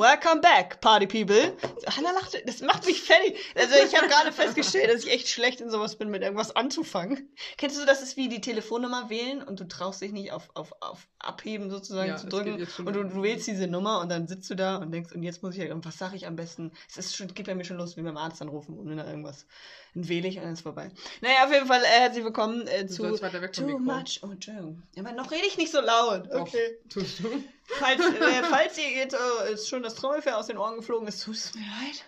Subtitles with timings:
[0.00, 1.54] Welcome back, Party People.
[1.86, 3.36] Hannah lacht, das macht mich fertig.
[3.54, 7.28] Also ich habe gerade festgestellt, dass ich echt schlecht in sowas bin, mit irgendwas anzufangen.
[7.58, 10.72] Kennst du, das ist wie die Telefonnummer wählen und du traust dich nicht auf, auf,
[10.80, 14.48] auf Abheben sozusagen Ja, zu drücken und du, du wählst diese Nummer und dann sitzt
[14.48, 16.72] du da und denkst, und jetzt muss ich ja, und was sage ich am besten?
[16.88, 19.44] Es ist schon, geht bei mir schon los, wie beim Arzt anrufen und dann irgendwas.
[19.92, 20.90] Dann wähle ich und dann ist vorbei.
[21.20, 23.78] Naja, auf jeden Fall äh, herzlich willkommen äh, zu Too Mikro.
[23.80, 24.20] Much.
[24.22, 24.82] Oh, Entschuldigung.
[24.98, 26.26] Aber noch rede ich nicht so laut.
[26.32, 26.78] Doch, Okay.
[26.88, 27.44] Tust du?
[27.78, 31.22] Falls, äh, falls ihr jetzt äh, ist schon das Trommelfell aus den Ohren geflogen ist,
[31.22, 32.04] tut es mir leid.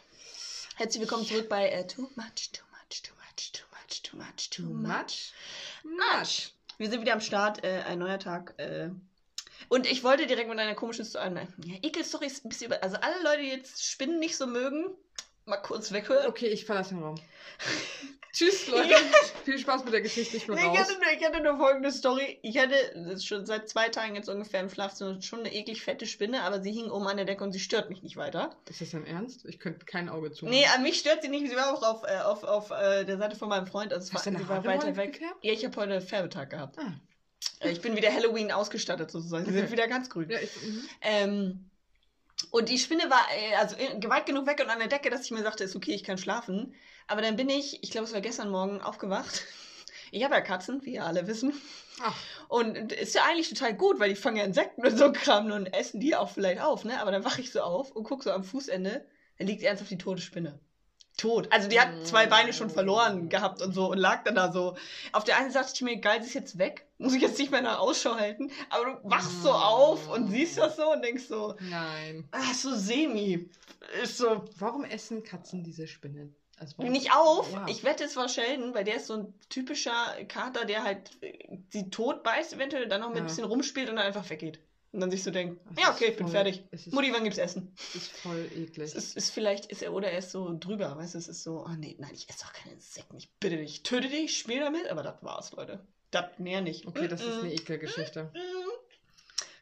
[0.77, 4.51] Herzlich willkommen zurück bei äh, Too Much, Too Much, Too Much, Too Much, Too Much,
[4.51, 5.33] Too Much.
[5.85, 6.53] Much.
[6.79, 8.55] Wir sind wieder am Start, äh, ein neuer Tag.
[8.59, 8.91] Äh.
[9.69, 11.47] Und ich wollte direkt mit einer komischen Story.
[11.65, 12.83] Ja, Ekel-Story ist ein bisschen über.
[12.83, 14.91] Also alle Leute, die jetzt Spinnen nicht so mögen,
[15.47, 16.27] mal kurz weghören.
[16.29, 17.17] Okay, ich verlasse den Raum.
[18.33, 18.95] Tschüss, Leute.
[19.45, 20.39] Viel Spaß mit der Geschichte.
[20.39, 20.79] Ich bin Nee, ich, raus.
[20.79, 22.39] hatte nur, ich hatte nur folgende Story.
[22.41, 26.43] Ich hatte schon seit zwei Tagen jetzt ungefähr im Schlafzimmer schon eine eklig fette Spinne,
[26.43, 28.57] aber sie hing oben an der Decke und sie stört mich nicht weiter.
[28.71, 29.45] Ist das dein Ernst?
[29.45, 30.47] Ich könnte kein Auge zu.
[30.47, 31.51] Nee, an mich stört sie nicht.
[31.51, 33.93] Sie war auch auf, äh, auf, auf äh, der Seite von meinem Freund.
[33.93, 35.13] Also Hast war, sie war weiter weg.
[35.13, 35.45] gefärbt?
[35.45, 36.79] Ja, ich habe heute Färbetag gehabt.
[36.79, 36.95] Ah.
[37.61, 39.45] Äh, Ich bin wieder Halloween ausgestattet sozusagen.
[39.45, 40.31] Sie sind wieder ganz grün.
[40.31, 40.89] Ja, ich, mhm.
[41.03, 41.71] Ähm,
[42.53, 45.25] und die Spinne war äh, also äh, weit genug weg und an der Decke, dass
[45.25, 46.75] ich mir sagte, ist okay, ich kann schlafen.
[47.07, 49.43] Aber dann bin ich, ich glaube, es war gestern Morgen, aufgewacht.
[50.15, 51.55] Ich habe ja Katzen, wie ihr alle wissen.
[52.03, 52.15] Ach,
[52.49, 55.73] Und ist ja eigentlich total gut, weil die fangen ja Insekten und so Kram und
[55.73, 57.01] essen die auch vielleicht auf, ne?
[57.01, 59.07] Aber dann wache ich so auf und gucke so am Fußende,
[59.39, 60.61] da liegt ernsthaft die tote Spinne.
[61.19, 61.53] Tot.
[61.53, 64.77] Also die hat zwei Beine schon verloren gehabt und so und lag dann da so.
[65.13, 66.87] Auf der einen Seite dachte ich mir, geil, sie ist jetzt weg.
[66.99, 68.51] Muss ich jetzt nicht mehr nach Ausschau halten.
[68.71, 72.27] Aber du wachst so auf und siehst das so und denkst so, nein.
[72.33, 73.49] ah, so semi.
[74.03, 76.35] Ist so, Warum essen Katzen diese Spinnen?
[76.59, 77.53] Also nicht auf.
[77.53, 77.67] Ja.
[77.69, 79.93] Ich wette, es war Sheldon, weil der ist so ein typischer
[80.29, 83.25] Kater, der halt äh, sie tot beißt, eventuell dann noch mit Ja.
[83.25, 84.61] ein bisschen rumspielt und dann einfach weggeht.
[84.93, 86.65] Und dann sich so denkt, Das ja, ist okay, ich bin voll- fertig.
[86.71, 87.75] es ist- Mutti, wann gibt's Essen?
[87.77, 88.85] Das ist voll eklig.
[88.85, 91.43] Es ist, ist vielleicht, ist er, oder er ist so drüber, weißt du, es ist
[91.43, 94.61] so, oh nee, nein, ich esse doch keine Insekten, ich bitte dich, töte dich, spiel
[94.61, 95.81] damit, aber das war's, Leute.
[96.11, 96.87] Das mehr nicht.
[96.87, 97.41] okay, das ist Mm-mm.
[97.45, 98.31] eine Ekelgeschichte.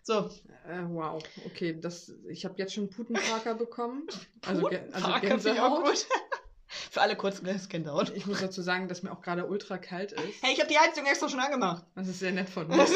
[0.02, 0.30] So,
[0.68, 4.08] Äh, wow, okay, das, ich habe jetzt schon Putenparker bekommen.
[4.46, 5.84] Also, also Gänsehaut.
[5.84, 6.06] gut.
[6.66, 8.10] Für alle kurz Gänsehaut.
[8.16, 10.42] Ich muss dazu sagen, dass mir auch gerade ultra kalt ist.
[10.42, 11.84] Hey, ich habe die Heizung extra schon angemacht.
[11.94, 12.86] Das ist sehr nett von mir.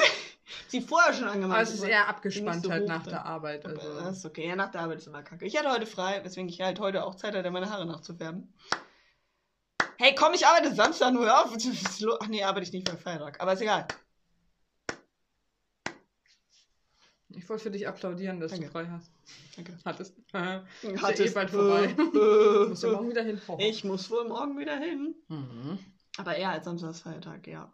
[0.68, 1.54] Sie vorher schon angemacht.
[1.58, 3.10] Aber es ist eher abgespannt so halt hoch nach da.
[3.10, 3.64] der Arbeit.
[3.64, 4.08] Das Also.
[4.10, 4.46] ist okay.
[4.48, 5.44] Ja, nach der Arbeit ist immer kacke.
[5.46, 8.52] Ich hatte heute frei, weswegen ich halt heute auch Zeit hatte, meine Haare nachzufärben.
[9.96, 11.54] Hey, komm, ich arbeite Samstag nur auf.
[11.56, 12.04] Ist?
[12.20, 13.40] Ach nee, arbeite ich nicht beim Feiertag.
[13.40, 13.86] Aber ist egal.
[17.30, 18.66] Ich wollte für dich applaudieren, dass Danke.
[18.66, 19.10] du frei hast.
[19.56, 19.76] Danke.
[19.84, 20.16] Hattest.
[20.82, 21.86] ist Hat ja eh bald vorbei.
[22.12, 23.40] Du musst ja morgen wieder hin.
[23.58, 25.14] ich muss wohl morgen wieder hin.
[25.28, 25.78] Mhm.
[26.16, 27.72] Aber eher als Samstagsfeiertag, ja.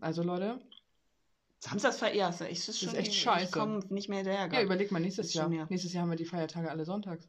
[0.00, 0.58] Also Leute,
[1.60, 3.50] Samstagsfeiertag, ja, ist, ist, ist schon echt ich scheiße.
[3.52, 4.48] komme nicht mehr hinterher.
[4.52, 5.46] ja, überleg mal nächstes Ist Jahr.
[5.46, 5.66] schon, ja.
[5.68, 7.28] Nächstes Jahr haben wir die Feiertage alle sonntags.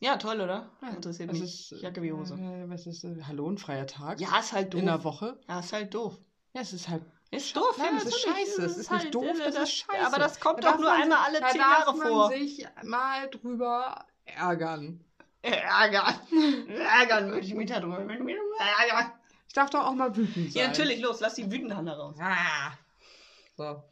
[0.00, 0.70] ja, toll, oder?
[0.82, 1.72] Ja, Interessiert das mich.
[1.72, 2.34] ist, Jacke wie Hose.
[2.34, 4.20] Äh, was ist, äh, hallo, ein freier Tag?
[4.20, 4.80] Ja, ist halt doof.
[4.80, 5.38] In der Woche?
[5.48, 6.14] Ja, ist halt doof.
[6.54, 7.02] Ja, es ist halt.
[7.32, 8.62] Ist doof, Nein, ja, das ist scheiße.
[8.64, 10.06] Es ist nicht doof, äh, das ist scheiße.
[10.06, 12.08] Aber das kommt Da doch darf nur man einmal alle da zehn darf Jahre man
[12.08, 12.28] vor.
[12.30, 15.00] sich mal drüber ärgern.
[15.42, 16.14] Ärgern.
[16.68, 17.98] Ärgern möchte ich mich darüber.
[17.98, 19.12] Ärgern.
[19.48, 20.62] Ich darf doch auch mal wütend sein.
[20.62, 21.50] Ja, natürlich, los, lass die
[21.86, 22.16] da raus.
[22.20, 22.72] Ah.
[23.56, 23.82] So,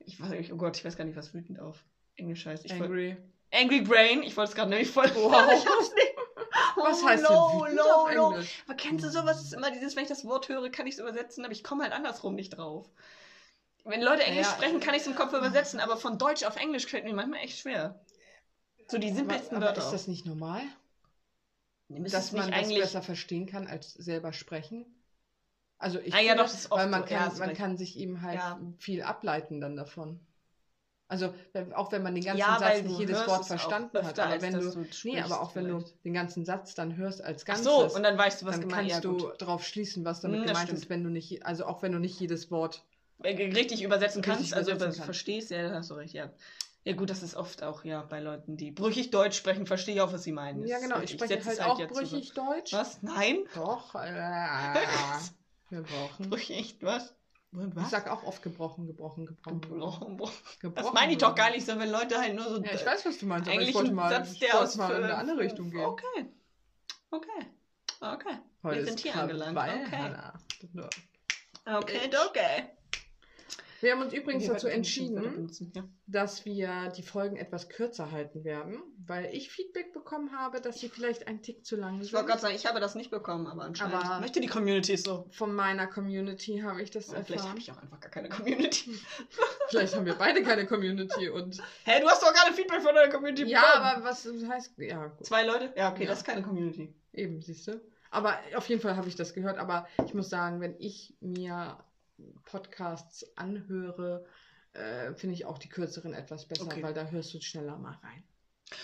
[0.00, 1.82] Ich weiß, nicht, oh Gott, ich weiß gar nicht, was wütend auf
[2.16, 2.64] Englisch heißt.
[2.64, 3.16] Ich angry.
[3.52, 5.08] Angry Brain, ich wollte es gerade nämlich voll.
[5.14, 5.66] Wow.
[6.76, 8.36] Was Oh, heißt denn low, wütend low, auf low.
[8.66, 9.40] Aber kennst du sowas?
[9.42, 11.82] Ist immer dieses, wenn ich das Wort höre, kann ich es übersetzen, aber ich komme
[11.84, 12.86] halt andersrum nicht drauf.
[13.84, 14.52] Wenn Leute Englisch Ja.
[14.54, 17.40] sprechen, kann ich es im Kopf übersetzen, aber von Deutsch auf Englisch fällt mir manchmal
[17.40, 17.94] echt schwer.
[18.88, 19.86] So die simpelsten aber, aber Wörter.
[19.86, 20.62] ist das nicht normal?
[21.88, 24.86] Dass man das besser verstehen kann als selber sprechen?
[25.84, 27.76] Also ich Ah ja, finde, doch, das weil man so, ja, kann, hast man kann
[27.76, 28.58] sich eben halt Ja.
[28.78, 30.18] viel ableiten dann davon.
[31.08, 31.34] Also
[31.74, 34.60] auch wenn man den ganzen Ja, Satz nicht jedes Wort verstanden hat, aber wenn du,
[34.70, 36.04] du nee, aber auch wenn du vielleicht.
[36.04, 38.62] den ganzen Satz dann hörst als Ach Ganzes, so, und dann weißt du, was dann
[38.62, 39.42] gemeint kannst ja, du gut.
[39.42, 40.80] drauf schließen, was damit Hm, gemeint stimmt.
[40.84, 42.82] ist, wenn du nicht, also auch wenn du nicht jedes Wort
[43.22, 45.04] Äh, richtig übersetzen Richtig kannst, also übersetzen kannst.
[45.04, 46.30] verstehst, ja, hast du recht, ja.
[46.84, 50.00] Ja gut, das ist oft auch ja bei Leuten, die brüchig Deutsch sprechen, verstehe ich
[50.00, 50.66] auch, was sie meinen.
[50.66, 52.72] Ja genau, ist- ich spreche es halt auch brüchig Deutsch.
[52.72, 53.02] Was?
[53.02, 53.38] Nein?
[53.54, 54.08] Doch, äh,
[55.70, 56.30] wir brauchen.
[56.30, 57.14] Brüchig, was?
[57.52, 59.60] Und Ich sag auch oft gebrochen, gebrochen, gebrochen.
[59.60, 60.16] Gebrochen.
[60.18, 61.36] Das gebrochen, meine ich doch gebrochen.
[61.36, 63.56] gar nicht so, wenn Leute halt nur so Ja, ich weiß, was du meinst, aber
[63.56, 65.84] eigentlich ich wollte mal, Satz, der aus mal in eine andere Richtung gehen.
[65.84, 66.26] Okay.
[67.10, 67.28] Okay.
[68.00, 68.38] Okay.
[68.64, 69.56] Heute Wir sind hier angelangt.
[69.56, 70.82] Okay.
[71.66, 72.64] Okay, okay.
[73.84, 75.84] Wir haben uns übrigens dazu entschieden, Ja.
[76.06, 80.88] dass wir die Folgen etwas kürzer halten werden, weil ich Feedback bekommen habe, dass sie
[80.88, 82.48] vielleicht ein Tick zu lang Ich wollte gerade sind.
[82.48, 85.26] sagen, ich habe das nicht bekommen, aber anscheinend Aber- möchte die Community es so.
[85.30, 87.58] Von meiner Community habe ich das Ja, vielleicht habe erfahren.
[87.58, 88.98] ich auch einfach gar keine Community.
[89.68, 91.60] Vielleicht haben wir beide keine Community und.
[91.84, 93.84] Hä, du hast doch gerade Feedback von deiner Community Ja, bekommen.
[93.84, 94.78] aber was heißt.
[94.78, 95.26] Ja, gut.
[95.26, 95.72] Zwei Leute?
[95.76, 96.08] Ja, okay, Ja.
[96.10, 96.94] das ist keine Community.
[97.12, 97.80] Eben, siehst du.
[98.10, 99.58] Aber auf jeden Fall habe ich das gehört.
[99.58, 101.76] Aber ich muss sagen, wenn ich mir
[102.44, 104.24] Podcasts anhöre,
[104.72, 106.82] äh, finde ich auch die kürzeren etwas besser, Okay.
[106.82, 108.24] weil da hörst du schneller mal rein.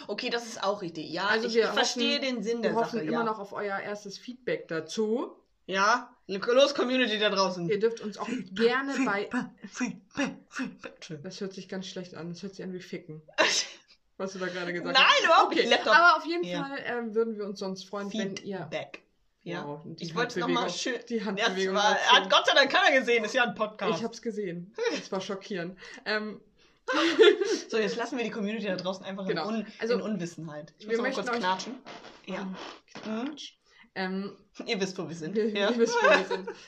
[0.08, 1.10] Okay, das ist auch richtig.
[1.10, 3.04] Ja, Also ich wir verstehe hoffen- den Sinn Wir der hoffen Sache.
[3.04, 3.24] immer ja.
[3.24, 5.36] noch auf euer erstes Feedback dazu.
[5.66, 7.68] Ja, los Community da draußen.
[7.68, 9.28] Ihr dürft uns auch gerne bei.
[9.78, 11.22] Entschuldigung.
[11.22, 12.28] Das hört sich ganz schlecht an.
[12.30, 13.22] Das hört sich an wie Ficken,
[14.16, 15.24] was du da gerade gesagt Nein, hast.
[15.24, 15.86] überhaupt Okay, nicht.
[15.86, 16.62] Aber auf jeden Ja.
[16.64, 18.68] Fall ähm, würden wir uns sonst freuen, wenn ihr.
[19.42, 19.66] Ja.
[19.66, 20.94] Wow, ich wollte es nochmal schön.
[21.08, 21.74] Die Das Handbewegung.
[21.74, 22.12] war, dazu.
[22.12, 23.98] hat Gott sei Dank keiner gesehen, ist ja ein Podcast.
[23.98, 24.74] ich hab's gesehen.
[24.98, 25.78] Das war schockierend.
[26.04, 26.40] Ähm,
[27.68, 29.48] so, jetzt lassen wir die Community da draußen einfach Genau.
[29.48, 30.74] in, Un Also, in Unwissenheit.
[30.78, 31.74] Ich muss mal kurz knatschen.
[32.26, 32.44] Ja.
[33.06, 33.36] Mhm.
[33.94, 35.34] ähm, Ihr wisst, wo wir sind.
[35.34, 35.70] wir, ja.
[35.70, 36.48] ihr wisst, wo wir sind.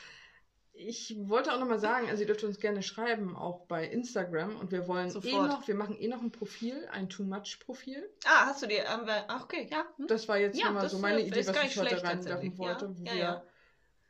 [0.74, 4.56] Ich wollte auch nochmal sagen, also ihr dürft uns gerne schreiben, auch bei Instagram.
[4.56, 5.48] Und wir wollen eh Sofort.
[5.48, 8.08] noch, wir machen eh noch ein Profil, ein Too Much Profil.
[8.24, 8.84] Ah, hast du dir.
[8.88, 9.84] Ach, okay, ja.
[9.96, 10.06] Hm?
[10.06, 12.90] Das war jetzt Ja, nochmal so meine äh, Idee, was ich heute reinwerfen wollte, Ja,
[12.96, 13.42] wo ja, wir ja.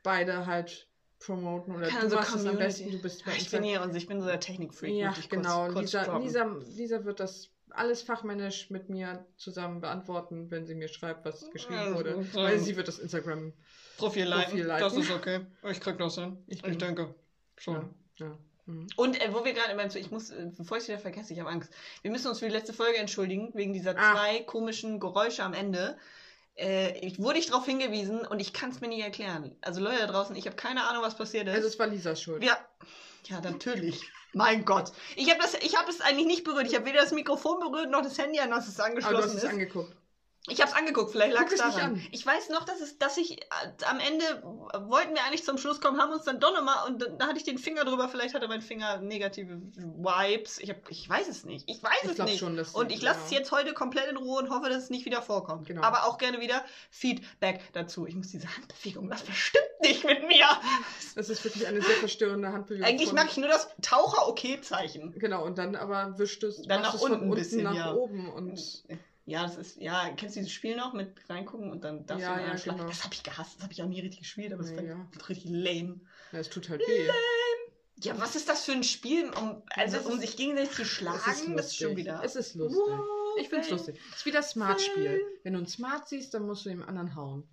[0.03, 0.87] beide halt
[1.19, 1.75] promoten.
[1.75, 4.07] Oder Keine du machst es am besten, du bist bei Ich bin hier und ich
[4.07, 4.93] bin so der Technikfreak.
[4.93, 5.67] Ja, ich kurz- genau.
[5.67, 6.17] kurz Lisa.
[6.17, 6.43] Lisa,
[6.75, 11.79] Lisa wird das alles fachmännisch mit mir zusammen beantworten, wenn sie mir schreibt, was geschrieben
[11.79, 12.33] Alles wurde.
[12.33, 13.51] Weil sie wird das Instagram.
[13.97, 14.49] Profil leiten.
[14.51, 14.83] Profil leiten.
[14.89, 15.41] Das ist okay.
[15.69, 16.43] Ich krieg das hin.
[16.47, 17.13] Ich Ich, denke.
[17.57, 17.93] Schon.
[18.17, 18.37] Ja, ja.
[18.65, 18.87] Mhm.
[18.95, 21.39] Und äh, wo wir gerade beim, ich muss, äh, bevor ich es wieder vergesse, ich
[21.39, 21.71] habe Angst.
[22.01, 24.13] Wir müssen uns für die letzte Folge entschuldigen, wegen dieser Ah.
[24.13, 25.97] zwei komischen Geräusche am Ende.
[26.55, 29.55] Äh, ich wurde ich darauf hingewiesen und ich kann es mir nicht erklären.
[29.61, 31.55] Also Leute da draußen, ich habe keine Ahnung, was passiert ist.
[31.55, 32.43] Also es war Lisas Schuld.
[32.43, 32.57] ja,
[33.25, 34.01] ja, natürlich.
[34.33, 34.91] Mein Gott.
[35.15, 36.65] Ich habe das, ich habe es eigentlich nicht berührt.
[36.67, 39.23] Ich habe weder das Mikrofon berührt noch das Handy, an das es Aber du angeschlossen
[39.29, 39.49] hast es ist.
[39.49, 39.95] angeguckt.
[40.49, 41.93] Ich habe es angeguckt, vielleicht lag es daran.
[41.93, 42.07] an.
[42.11, 43.45] Ich weiß noch, dass, es, dass ich äh,
[43.85, 44.25] am Ende
[44.89, 47.37] wollten wir eigentlich zum Schluss kommen, haben uns dann doch nochmal und dann, da hatte
[47.37, 50.59] ich den Finger drüber, vielleicht hatte mein Finger negative Vibes.
[50.59, 51.69] Ich, hab, ich weiß es nicht.
[51.69, 52.39] Ich weiß Ich es nicht.
[52.39, 55.05] schon, und ich lasse es jetzt heute komplett in Ruhe und hoffe, dass es nicht
[55.05, 55.65] wieder vorkommt.
[55.65, 55.81] Genau.
[55.81, 58.05] Aber auch gerne wieder Feedback dazu.
[58.05, 60.45] Ich muss diese Handbewegung, das bestimmt nicht mit mir.
[61.15, 62.85] Das ist wirklich eine sehr verstörende Handbewegung.
[62.85, 65.13] Eigentlich mag ich nur das Taucher-Okay-Zeichen.
[65.19, 67.75] Genau, und dann aber wischt es, Dann nach es von unten ein unten bisschen, nach
[67.75, 67.93] ja.
[67.93, 68.83] oben und
[69.25, 72.35] Ja, das ist, ja, kennst du dieses Spiel noch mit reingucken und dann darfst Ja,
[72.35, 72.75] du ja, einen Schlag.
[72.77, 72.89] genau.
[72.89, 75.07] Das habe ich gehasst, das habe ich auch nie richtig gespielt, aber das Nee, ja.
[75.17, 76.01] ich richtig lame.
[76.33, 77.09] ja, es tut halt weh.
[78.01, 81.19] Ja, was ist das für ein Spiel, um, also, um sich gegenseitig zu schlagen?
[81.25, 81.97] Es ist das ist schon lustig.
[82.05, 82.21] wieder.
[82.23, 82.81] Es ist lustig.
[82.85, 83.73] Wow, Ich find's ey.
[83.73, 83.99] lustig.
[84.11, 85.21] Es ist wie das Smart-Spiel.
[85.43, 87.47] Wenn du einen Smart siehst, dann musst du dem anderen hauen.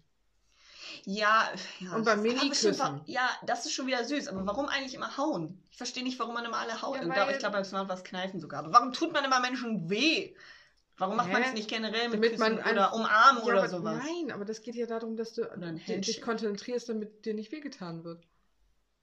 [1.05, 1.95] Ja, ja.
[1.95, 5.63] Und beim wa- Ja, das ist schon wieder süß, aber warum eigentlich immer hauen?
[5.71, 6.97] Ich verstehe nicht, warum man immer alle haut.
[6.97, 8.65] Ja, ich glaube, glaube, beim Smart war es kneifen sogar.
[8.65, 10.35] Aber warum tut man immer Menschen weh?
[11.01, 11.33] Warum macht Hä?
[11.33, 14.03] man es nicht generell mit Damit Küssen oder umarmen Ja, oder aber, sowas?
[14.05, 15.43] Nein, aber das geht ja darum, dass du
[15.89, 18.23] dich konzentrierst, damit dir nicht wehgetan wird.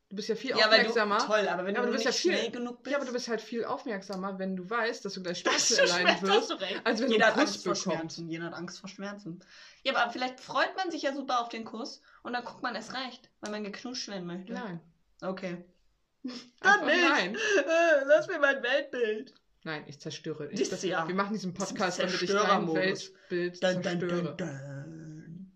[0.10, 1.18] Du bist ja viel Ja, weil du, aufmerksamer.
[1.18, 2.92] toll, aber wenn Ja, aber du, du nicht bist ja viel- schnell genug bist.
[2.92, 5.74] ja, aber du bist halt viel aufmerksamer, wenn du weißt, dass du gleich Das Schmerzen
[5.76, 6.50] so erleiden wirst.
[6.52, 6.82] du recht.
[6.86, 7.84] als wenn du Jeder hat Kuss Angst vor bekommst.
[8.16, 8.30] Schmerzen.
[8.30, 9.40] Jeder hat Angst vor Schmerzen.
[9.84, 12.76] Ja, aber vielleicht freut man sich ja super auf den Kuss und dann guckt man
[12.76, 14.54] erst recht, weil man geknutscht werden möchte.
[14.54, 14.80] Nein.
[15.22, 15.66] Okay.
[16.62, 17.10] Dann nicht.
[17.10, 17.38] nein.
[18.06, 19.34] Lass mir mein Weltbild.
[19.68, 20.50] Nein, ich zerstöre.
[20.54, 21.06] Siehst Das, ja.
[21.06, 22.74] wir machen diesen Das Podcast, damit ich dein.
[22.74, 24.24] Weltbild Dun, zerstöre.
[24.24, 25.52] dun, dun.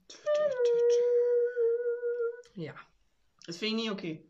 [2.56, 2.74] Ja.
[3.46, 4.26] Das finde ich nie okay.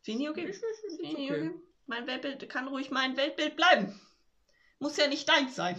[0.00, 0.52] Finde ich nie okay.
[0.54, 1.48] Finde ich nie okay.
[1.48, 1.50] okay.
[1.84, 4.00] Mein Weltbild kann ruhig mein Weltbild bleiben.
[4.78, 5.78] Muss ja nicht deins sein.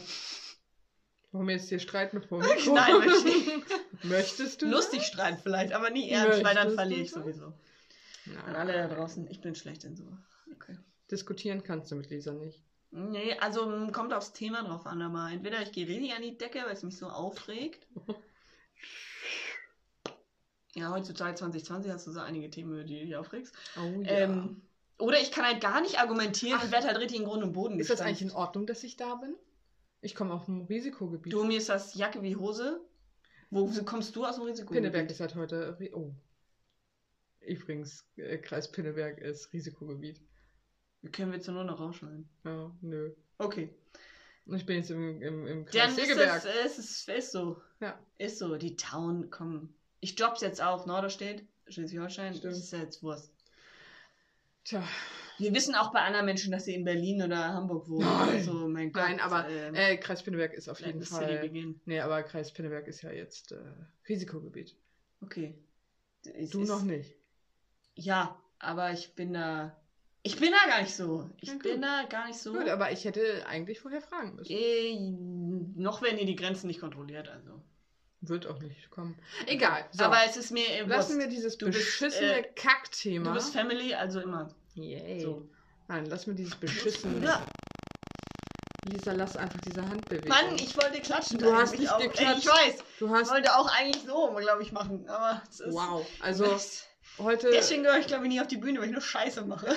[1.32, 4.68] Wollen wir jetzt hier streiten vor Nein, möchte ich Möchtest du?
[4.68, 7.20] Lustig streiten vielleicht, aber nie ernst, weil dann Möchtest verliere ich das?
[7.24, 7.54] sowieso.
[8.28, 8.38] Nein.
[8.46, 10.06] An alle da draußen, ich bin schlecht in so.
[10.54, 10.78] Okay.
[11.10, 12.62] Diskutieren kannst du mit Lisa nicht.
[12.98, 16.38] Nee, also m, kommt aufs Thema drauf an, aber entweder ich gehe richtig an die
[16.38, 17.86] Decke, weil es mich so aufregt.
[20.78, 23.56] Ja, heutzutage 2020 hast du so einige Themen, über die du dich aufregst.
[23.78, 24.10] Oh ja.
[24.10, 24.62] Ähm,
[25.00, 26.66] oder ich kann halt gar nicht argumentieren Ach.
[26.66, 28.98] und werde halt richtig in Grund und Boden ist das eigentlich in Ordnung, dass ich
[28.98, 29.38] da bin?
[30.02, 31.32] Ich komme auf dem Risikogebiet.
[31.32, 32.82] Du, mir ist das Jacke wie Hose.
[33.52, 34.74] Wo kommst du aus dem Risiko?
[34.74, 35.78] Pinneberg ist halt heute.
[35.94, 36.14] Oh.
[37.40, 40.20] Übrigens, äh, Kreis Pinneberg ist Risikogebiet.
[41.12, 42.28] Können wir zur Not noch rausschneiden.
[42.44, 43.12] Ja, nö.
[43.38, 43.70] Okay.
[44.48, 46.44] Ich bin jetzt im, im, im Dann Kreis ist Segeberg.
[46.66, 47.62] es, ist, ist so.
[47.80, 48.00] Ja.
[48.18, 48.58] Ist so.
[48.58, 49.74] Die Town, komm.
[50.02, 50.86] Ich job's jetzt auch.
[50.86, 52.40] Norderstedt, Schleswig-Holstein.
[52.42, 53.32] Das ist ja jetzt Wurst.
[54.64, 54.84] Tja,
[55.38, 58.06] Wir wissen auch bei anderen Menschen, dass sie in Berlin oder Hamburg wohnen.
[58.08, 58.30] Nein.
[58.30, 59.04] Also, mein Gott.
[59.04, 61.40] nein, aber ähm, äh, Kreis Pinneberg ist auf jeden city Fall.
[61.40, 61.80] begin.
[61.86, 63.58] Nee, aber Kreis Pinneberg ist ja jetzt äh,
[64.08, 64.76] Risikogebiet.
[65.22, 65.56] Okay.
[66.24, 67.16] Es Du ist, noch nicht.
[67.96, 69.76] Ja, aber ich bin da
[70.28, 71.30] Ich bin da gar nicht so.
[71.40, 72.52] Ich Ja, bin da gar nicht so.
[72.54, 74.52] Gut, aber ich hätte eigentlich vorher fragen müssen.
[74.52, 74.98] äh,
[75.80, 77.62] noch werden hier die Grenzen nicht kontrolliert, also.
[78.22, 79.16] Wird auch nicht kommen.
[79.46, 79.86] Egal.
[79.92, 80.68] So, Aber es ist mir.
[80.68, 83.28] Äh, lassen wir dieses Du bist, beschissene äh, Kackthema.
[83.30, 84.50] Du bist Family, also immer.
[84.74, 85.20] Yay.
[85.20, 85.48] So.
[85.88, 87.24] Nein, lass mir dieses beschissene.
[87.24, 87.46] Ja.
[88.88, 90.30] Lisa, lass einfach diese Handbewegung.
[90.30, 91.38] Mann, ich wollte klatschen.
[91.38, 92.00] Du hast nicht auch.
[92.00, 92.22] geklatscht.
[92.32, 92.84] Ey, ich weiß.
[92.98, 93.32] du Ich hast.
[93.32, 95.08] wollte auch eigentlich so, glaube ich, machen.
[95.08, 95.74] Aber es ist.
[95.74, 96.04] Wow.
[96.20, 96.46] Also
[97.20, 97.50] heute.
[97.52, 99.68] Deswegen gehöre ich, glaube ich, nie auf die Bühne, weil ich nur Scheiße mache.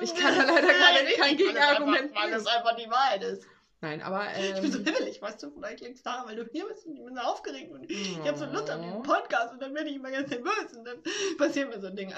[0.00, 2.32] Ich kann da leider gerade kein Gegenargument Weil bringen.
[2.32, 3.46] das einfach die Wahrheit ist.
[3.80, 4.26] Nein, aber.
[4.38, 6.86] Ich bin so Ähm, hibbelig, weißt du, vielleicht liegt es daran, weil du hier bist
[6.86, 8.82] und ich bin so aufgeregt und ich habe so Lust auf Oh.
[8.82, 11.02] den Podcast und dann werde ich immer ganz nervös und dann
[11.38, 12.14] passieren mir so Dinge.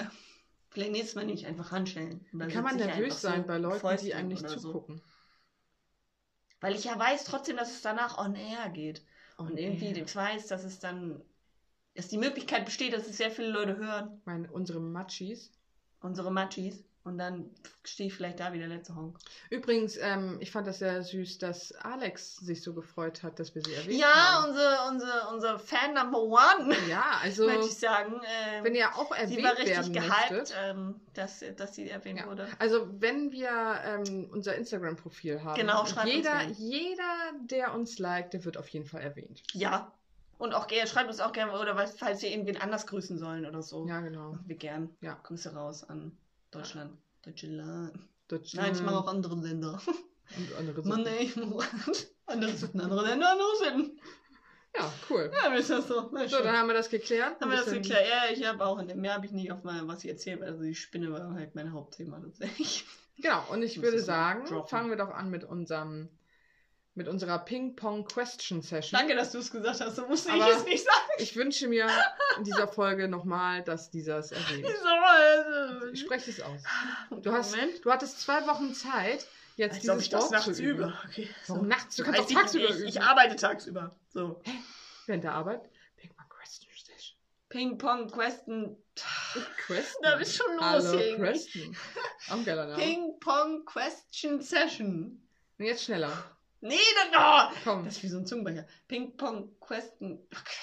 [0.69, 2.25] Vielleicht nächstes Mal nicht einfach ranstellen.
[2.51, 4.71] Kann man nervös einfach so sein bei Leuten, die einem nicht oder so.
[4.71, 5.01] zugucken?
[6.61, 9.01] Weil ich ja weiß trotzdem, dass es danach on air geht.
[9.37, 10.05] Und irgendwie air.
[10.05, 11.21] ich weiß, dass es dann,
[11.95, 15.51] dass die Möglichkeit besteht, dass es sehr viele Leute hören, Meine, unsere Machis.
[16.01, 16.83] unsere Machis.
[17.05, 17.49] Und dann
[17.85, 19.17] stehe ich vielleicht da wie der letzte Honk.
[19.49, 23.63] Übrigens, ähm, ich fand das sehr süß, dass Alex sich so gefreut hat, dass wir
[23.63, 24.49] sie erwähnt Ja, haben.
[24.49, 28.21] unsere, unsere, unsere Fan Number One, Ja, also möchte ich sagen.
[28.53, 32.27] Ähm, wenn ihr auch erwähnt sie war richtig gehypt, ähm, dass, dass sie erwähnt Ja.
[32.27, 32.47] wurde.
[32.59, 36.51] Also wenn wir ähm, unser Instagram-Profil haben, Genau, schreibt uns jeder, gerne.
[36.57, 39.41] jeder, der uns liked, der wird auf jeden Fall erwähnt.
[39.53, 39.91] Ja.
[40.39, 43.61] Und auch gerne, schreibt uns auch gerne, oder falls wir irgendwen anders grüßen sollen oder
[43.61, 43.85] so.
[43.87, 44.31] Ja, genau.
[44.31, 44.89] Machen wir gern.
[45.01, 45.19] Ja.
[45.21, 46.17] Grüße raus an
[46.49, 46.97] Deutschland.
[47.23, 47.91] Deutschland.
[48.29, 49.81] Deutschland Nein, ich mache auch andere Länder.
[50.37, 51.67] und andere ich mache
[52.25, 53.99] andere Sitten, andere Länder, andere Sitten.
[54.77, 55.29] Ja, cool.
[55.43, 56.09] Ja, ist das so.
[56.13, 56.45] Na, So, schön.
[56.45, 57.41] dann haben wir das geklärt.
[57.41, 58.07] haben wir das geklärt.
[58.07, 60.75] Ja, ich habe auch, mehr habe ich nicht auf mal, was ich erzählt Also die
[60.75, 62.85] Spinne war halt mein Hauptthema tatsächlich.
[63.17, 66.07] Genau, und ich würde sagen, fangen wir doch an mit unserem
[66.99, 68.99] mit unserer Ping-Pong-Question-Session.
[68.99, 69.95] Danke, dass du es gesagt hast.
[69.95, 71.07] So musste Aber- ich es nicht sagen.
[71.17, 71.87] Ich wünsche mir
[72.37, 74.67] in dieser Folge nochmal, dass dieser es erwähnt.
[74.67, 76.61] So, Ich spreche es aus.
[77.21, 77.85] Du, hast, Moment.
[77.85, 79.25] du hattest zwei Wochen Zeit,
[79.55, 80.79] jetzt Als dieses ich das nachts zu üben.
[80.89, 80.93] übe.
[81.07, 81.29] Okay.
[81.47, 81.95] Warum nachts?
[81.95, 82.87] Du kannst Weiß auch tagsüber üben.
[82.87, 83.95] Ich arbeite tagsüber.
[84.09, 84.41] So.
[85.05, 85.61] Während der Arbeit?
[87.49, 88.77] Ping-Pong-Question-Session.
[89.65, 90.03] Question.
[90.03, 91.15] Da ist schon los hier.
[91.15, 91.77] Question.
[92.29, 92.77] Auch ein geiler Name.
[92.83, 95.25] Ping-Pong Question Session.
[95.57, 96.11] Und jetzt schneller.
[96.61, 96.77] Nee,
[97.11, 97.51] dann.
[97.51, 97.85] Oh, Komm.
[97.85, 98.65] das ist wie so ein Zungenbrecher.
[98.87, 100.19] Ping-Pong Question.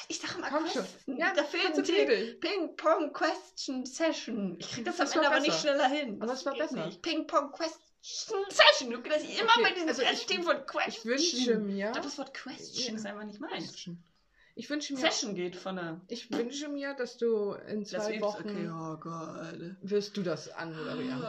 [0.08, 0.64] Ich sag immer Komm.
[0.64, 1.16] Question.
[1.18, 2.16] Ja, da fehlt ein konzentrier T.
[2.32, 2.40] dich.
[2.40, 4.56] Ping-Pong Question Session.
[4.58, 6.16] Ich krieg das, Das am Ende aber nicht schneller hin.
[6.20, 6.86] Aber Das es war besser.
[6.86, 7.00] nicht.
[7.02, 8.90] Ping-Pong Question Session.
[8.90, 10.92] Du ich immer Okay, bei diesem also ich- S-Team von Question.
[10.92, 11.86] Ich wünsche mir.
[11.86, 12.94] Ich glaub, das Wort Question Ja.
[12.94, 13.68] ist einfach nicht meins.
[13.68, 14.02] Question.
[14.58, 14.98] Ich wünsche mir.
[15.00, 16.00] Session geht von der.
[16.08, 18.20] Ich wünsche mir, dass du in Das zwei.
[18.22, 19.76] Wochen Okay, oh Gott.
[19.82, 21.22] wirst du das anmoderieren.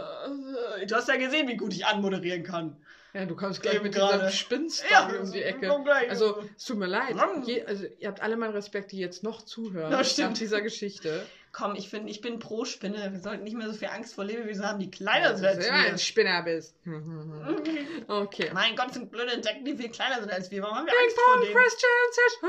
[0.87, 2.77] Du hast ja gesehen, wie gut ich anmoderieren kann.
[3.13, 4.17] Ja, du kommst gleich Eben mit gerade.
[4.19, 5.69] dieser Spinnstory Ja, um die Ecke.
[6.09, 7.15] Also, es tut mir leid.
[7.45, 10.29] Je, also, ihr habt alle meinen Respekt, die jetzt noch zuhören Ja, stimmt.
[10.31, 11.25] nach dieser Geschichte.
[11.57, 13.11] Komm, ich, find, ich bin pro Spinne.
[13.11, 15.73] Wir sollten nicht mehr so viel Angst vor Lebewesen haben, die kleiner sind als ja,
[15.73, 15.97] ein wir.
[15.97, 16.75] Spinner bist.
[18.07, 18.51] okay.
[18.53, 20.61] Mein Gott, sind blöde Insekten, die viel kleiner sind als wir.
[20.61, 21.55] Warum haben wir Angst vor denen?
[21.55, 22.43] Question Session.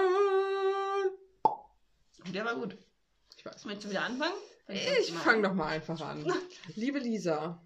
[2.34, 2.76] Der war gut.
[3.38, 3.64] Ich weiß.
[3.64, 4.34] Möchtest du wieder anfangen?
[4.68, 6.30] Ich fange doch mal einfach an.
[6.74, 7.58] Liebe Lisa,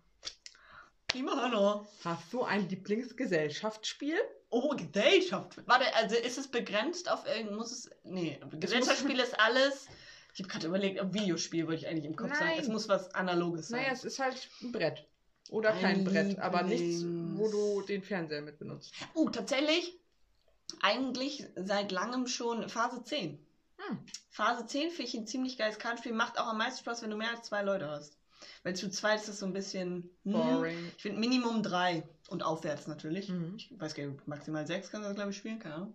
[1.08, 1.84] Prima Hanna.
[2.04, 4.16] hast du ein Lieblingsgesellschaftsspiel?
[4.49, 5.56] Oh, Gesellschaft.
[5.66, 9.88] Warte, also ist es begrenzt auf irgend, muss es, nee, Gesellschaftsspiel ist alles,
[10.34, 12.52] ich habe gerade überlegt, ob Videospiel wollte ich eigentlich im Kopf sagen.
[12.58, 13.82] Es muss was Analoges sein.
[13.82, 15.06] Naja, es ist halt ein Brett.
[15.50, 18.94] Oder Ein kein Brett, aber nichts, wo du den Fernseher mit benutzt.
[19.14, 19.98] Oh, tatsächlich,
[20.80, 23.38] eigentlich seit langem schon Phase 10.
[23.76, 23.98] Hm.
[24.30, 27.16] Phase 10 finde ich ein ziemlich geiles Kartenspiel, macht auch am meisten Spaß, wenn du
[27.16, 28.16] mehr als zwei Leute hast.
[28.62, 30.92] Weil zu zweit ist das so ein bisschen, hm, Boring.
[30.96, 33.28] ich finde Minimum drei und aufwärts natürlich.
[33.28, 33.54] Mhm.
[33.56, 35.94] Ich weiß gar nicht, maximal sechs kann das, glaube ich, spielen, keine Ahnung.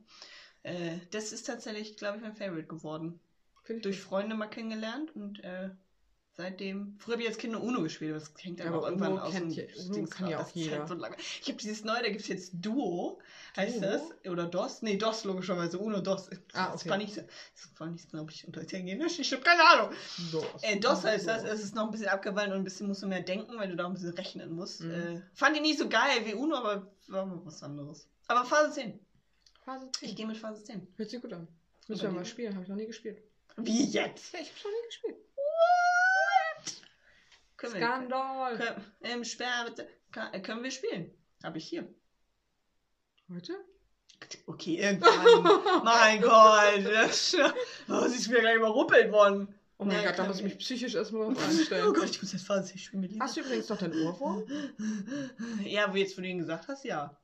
[0.63, 3.20] Äh, das ist tatsächlich, glaube ich, mein Favorite geworden.
[3.68, 5.70] Finde ich Durch Freunde mal kennengelernt und äh,
[6.32, 6.96] seitdem.
[7.00, 9.12] Früher habe ich als Kind nur Uno gespielt, aber das hängt dann Aber auch irgendwann
[9.14, 9.34] Uno aus.
[9.34, 10.80] dem Dings kann ja auch ist jeder.
[10.80, 11.18] Halt so lange.
[11.42, 13.20] Ich habe dieses neue, da gibt es jetzt Duo,
[13.58, 13.82] heißt Duo?
[13.82, 14.32] das.
[14.32, 14.84] Oder DOS.
[14.84, 15.80] Nee, DOS logischerweise.
[15.80, 16.30] Uno, DOS.
[16.54, 16.90] Ah, Das okay.
[16.92, 19.20] war nicht glaube ich, unter Italienisch.
[19.20, 19.94] Ich habe keine Ahnung.
[20.32, 20.46] So.
[20.62, 21.44] Äh, DOS heißt das.
[21.44, 23.76] Es ist noch ein bisschen abgewandelt und ein bisschen musst du mehr denken, weil du
[23.76, 24.80] da ein bisschen rechnen musst.
[24.82, 24.92] Mhm.
[24.92, 28.08] Äh, fand ich nicht so geil wie Uno, aber war mal was anderes.
[28.28, 28.98] Aber Phase 10.
[29.66, 30.08] Phase 10.
[30.10, 30.88] Ich gehe mit Phase 10.
[30.96, 31.50] Hört sich gut an.
[31.90, 33.22] Müssen wir mal spielen, habe ich noch nie gespielt.
[33.58, 34.34] Wie jetzt?
[34.34, 35.18] Ja, ich habe schon nie gespielt.
[37.58, 38.58] Können wir, Skandal.
[38.58, 39.74] können, ähm, Sperr.
[40.12, 41.12] Kann, äh, können wir spielen?
[41.44, 41.92] Habe ich hier.
[43.34, 43.54] Heute?
[44.46, 45.44] Okay, irgendwann.
[45.84, 46.86] mein Gott.
[46.86, 47.36] Das,
[47.90, 49.54] oh, sie ist mir gleich überruppelt worden.
[49.80, 51.94] Oh mein Nein, Gott, da muss ich ich mich psychisch erstmal drauf Oh einstellen.
[51.94, 53.24] Gott, ich muss jetzt Phase 10 spielen mit Lisa.
[53.24, 54.44] Hast du übrigens noch dein Ohrwurm?
[55.64, 57.16] Ja, wie jetzt, du ihn gesagt hast, ja.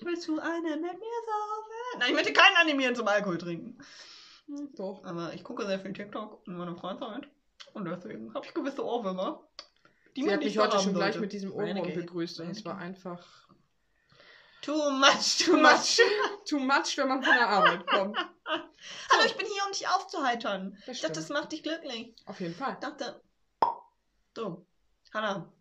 [0.00, 1.98] Willst du eine mit mir saufen?
[1.98, 3.78] Nein, ich möchte keinen animieren zum Alkohol trinken.
[4.76, 5.02] Doch.
[5.04, 7.28] Aber ich gucke sehr viel TikTok und meine Freunde mit.
[7.74, 9.42] Und deswegen habe ich gewisse Ohrwürmer.
[10.14, 11.20] Die Sie hat nicht mich heute schon gleich sollte.
[11.20, 13.26] mit diesem Ohrwurm begrüßt und es war einfach
[14.62, 16.00] Too much, too much.
[16.48, 18.16] too much, wenn man von der Arbeit kommt.
[18.46, 20.76] Hallo, ich bin hier, um dich aufzuheitern.
[20.86, 22.14] Das Ich dachte, das macht dich glücklich.
[22.24, 22.72] Auf jeden Fall.
[22.74, 23.20] Ich dachte,
[24.34, 24.66] so,
[25.12, 25.52] Hanna.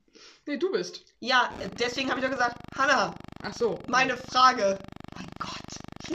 [0.45, 1.03] Nee, du bist.
[1.19, 3.13] Ja, deswegen habe ich doch gesagt, Hanna,
[3.43, 3.77] Ach so.
[3.87, 4.79] meine Frage.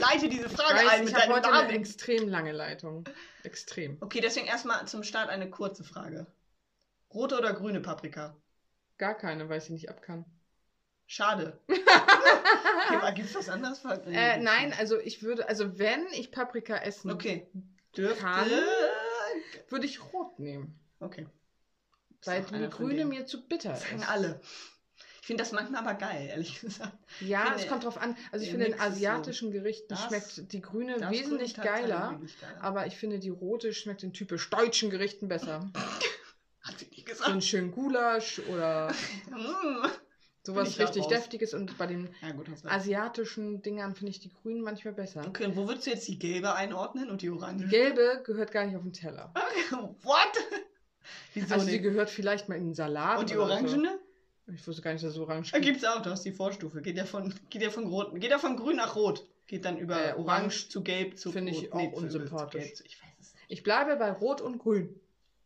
[0.01, 1.75] Ich leite diese ich Frage weiß, ein ich mit habe deinem heute eine Namen.
[1.75, 3.03] extrem lange Leitung.
[3.43, 3.97] Extrem.
[4.01, 6.25] Okay, deswegen erstmal zum Start eine kurze Frage.
[7.13, 8.35] Rote oder grüne Paprika?
[8.97, 10.25] Gar keine, weil ich sie nicht ab kann.
[11.05, 11.59] Schade.
[12.89, 13.83] aber gibt's was anderes?
[14.07, 17.47] Äh, nein, also ich würde, also wenn ich Paprika essen, Okay.
[17.95, 18.21] Dürfte.
[18.21, 18.49] Kann.
[19.67, 20.79] würde ich rot nehmen.
[20.99, 21.27] Okay.
[22.23, 24.09] Weil die grüne mir zu bitter Sagen ist.
[24.09, 24.41] alle.
[25.21, 26.97] Ich finde das manchmal aber geil, ehrlich gesagt.
[27.19, 28.17] Ja, finde, es kommt drauf an.
[28.31, 32.19] Also ich finde, in ist so- asiatischen Gerichten Das- schmeckt die grüne wesentlich geiler.
[32.19, 32.19] geiler.
[32.59, 35.69] Aber ich finde, die rote schmeckt in typisch deutschen Gerichten besser.
[36.63, 37.29] Hat sie nicht So gesagt.
[37.29, 38.91] ein schön Gulasch oder
[39.29, 39.87] Mm.
[40.43, 41.05] sowas richtig.
[41.07, 41.53] Deftiges.
[41.53, 45.23] Und bei den Ja, gut, asiatischen Dingern finde ich die grünen manchmal besser.
[45.27, 47.63] Okay, und wo würdest du jetzt die gelbe einordnen und die orange?
[47.65, 49.31] Die gelbe gehört gar nicht auf den Teller.
[50.01, 50.63] What?
[51.35, 51.83] Wieso Also die nicht?
[51.83, 53.19] gehört vielleicht mal in den Salat.
[53.19, 53.89] Und die orangene?
[53.89, 54.10] So.
[54.53, 55.79] Ich wusste gar nicht, dass es orange Da gibt.
[55.79, 56.81] gibt's auch, du hast die Vorstufe.
[56.81, 59.25] Geht ja von, geht ja von rot, geht ja von grün nach rot.
[59.47, 62.71] Geht dann über Äh, orange orange zu gelb zu finde ich auch Nee, unsympathisch.
[62.85, 63.45] Ich weiß es nicht.
[63.49, 64.99] Ich bleibe bei Rot und Grün.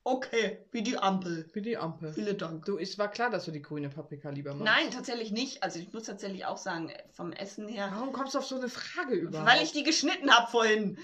[0.08, 1.50] Okay, wie die Ampel.
[1.54, 2.14] Wie die Ampel.
[2.14, 2.64] Vielen Dank.
[2.66, 4.64] Du, es war klar, dass du die grüne Paprika lieber magst.
[4.64, 5.64] Nein, tatsächlich nicht.
[5.64, 7.90] Also ich muss tatsächlich auch sagen, vom Essen her.
[7.92, 9.50] Warum kommst du auf so eine Frage überhaupt?
[9.50, 11.00] Weil ich die geschnitten habe vorhin.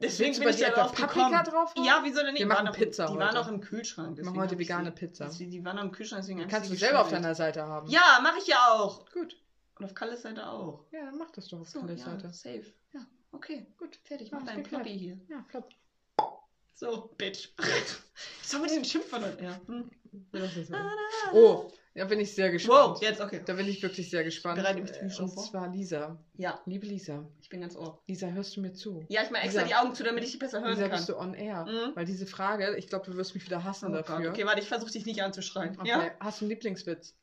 [0.00, 1.84] Deswegen Willst du bin ich etwa Paprika drauf haben?
[1.84, 2.38] Ja, wieso denn nicht?
[2.38, 3.20] Wir Die machen noch, Pizza Die heute.
[3.20, 4.16] waren noch im Kühlschrank.
[4.16, 5.24] Wir machen heute vegane sie- Pizza.
[5.26, 7.90] deswegen- Die waren noch im Kühlschrank, deswegen Kannst du selber auf deiner Seite haben.
[7.90, 9.04] Ja, mache ich ja auch.
[9.12, 9.36] Gut.
[9.78, 10.82] Und auf Kalles Seite auch.
[10.92, 12.30] Ja, dann mach das doch auf So, Kalles ja, Seite.
[12.32, 12.72] safe.
[12.94, 13.00] Ja,
[13.32, 14.30] okay, gut, fertig.
[14.32, 14.62] Mach ist deinen.
[14.62, 15.18] Ploppi hier.
[15.28, 15.76] Ja, flott.
[16.78, 17.48] So, Bitch.
[18.42, 19.58] Ich soll mit diesem Schimpf von ja.
[19.66, 19.90] hm.
[21.32, 22.96] Oh, da bin ich sehr gespannt.
[22.96, 23.40] Wow, jetzt, okay.
[23.44, 24.56] Da bin ich wirklich sehr gespannt.
[24.58, 26.18] Bereite mich schon Und zwar Lisa.
[26.36, 27.26] Ja, Liebe Lisa.
[27.40, 28.02] ich bin ganz ohr.
[28.06, 29.02] Lisa, hörst du mir zu?
[29.08, 29.68] Ja, ich mache extra Lisa.
[29.68, 30.96] die Augen zu, damit ich dich besser hören Lisa, kann.
[30.98, 31.64] bist du on air?
[31.64, 31.96] Mhm.
[31.96, 34.08] Weil diese Frage, ich glaube, du wirst mich wieder hassen Oh Gott.
[34.10, 34.30] dafür.
[34.30, 35.78] Okay, warte, ich versuche dich nicht anzuschreien.
[35.80, 35.88] Okay.
[35.88, 36.10] Ja?
[36.20, 37.14] Hast du einen Lieblingswitz?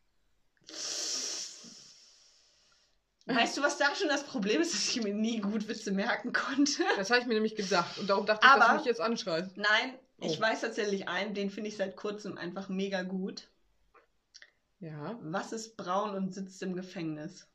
[3.25, 6.33] Weißt du, was da schon das Problem ist, dass ich mir nie gut Witze merken
[6.33, 6.83] konnte?
[6.97, 7.97] Das habe ich mir nämlich gedacht.
[7.97, 9.55] Und darum dachte ich, dass Aber- du mich jetzt anschreist.
[9.55, 10.41] Nein, ich Oh.
[10.41, 13.47] weiß tatsächlich einen, den finde ich seit kurzem einfach mega gut.
[14.79, 17.47] Ja, Was ist braun und sitzt im Gefängnis?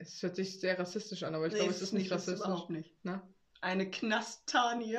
[0.00, 2.46] es hört sich sehr rassistisch an, aber ich Nee, glaube, es ist nicht das rassistisch.
[2.46, 3.04] überhaupt nicht.
[3.04, 3.20] Ne?
[3.60, 4.96] Eine Knasttanie.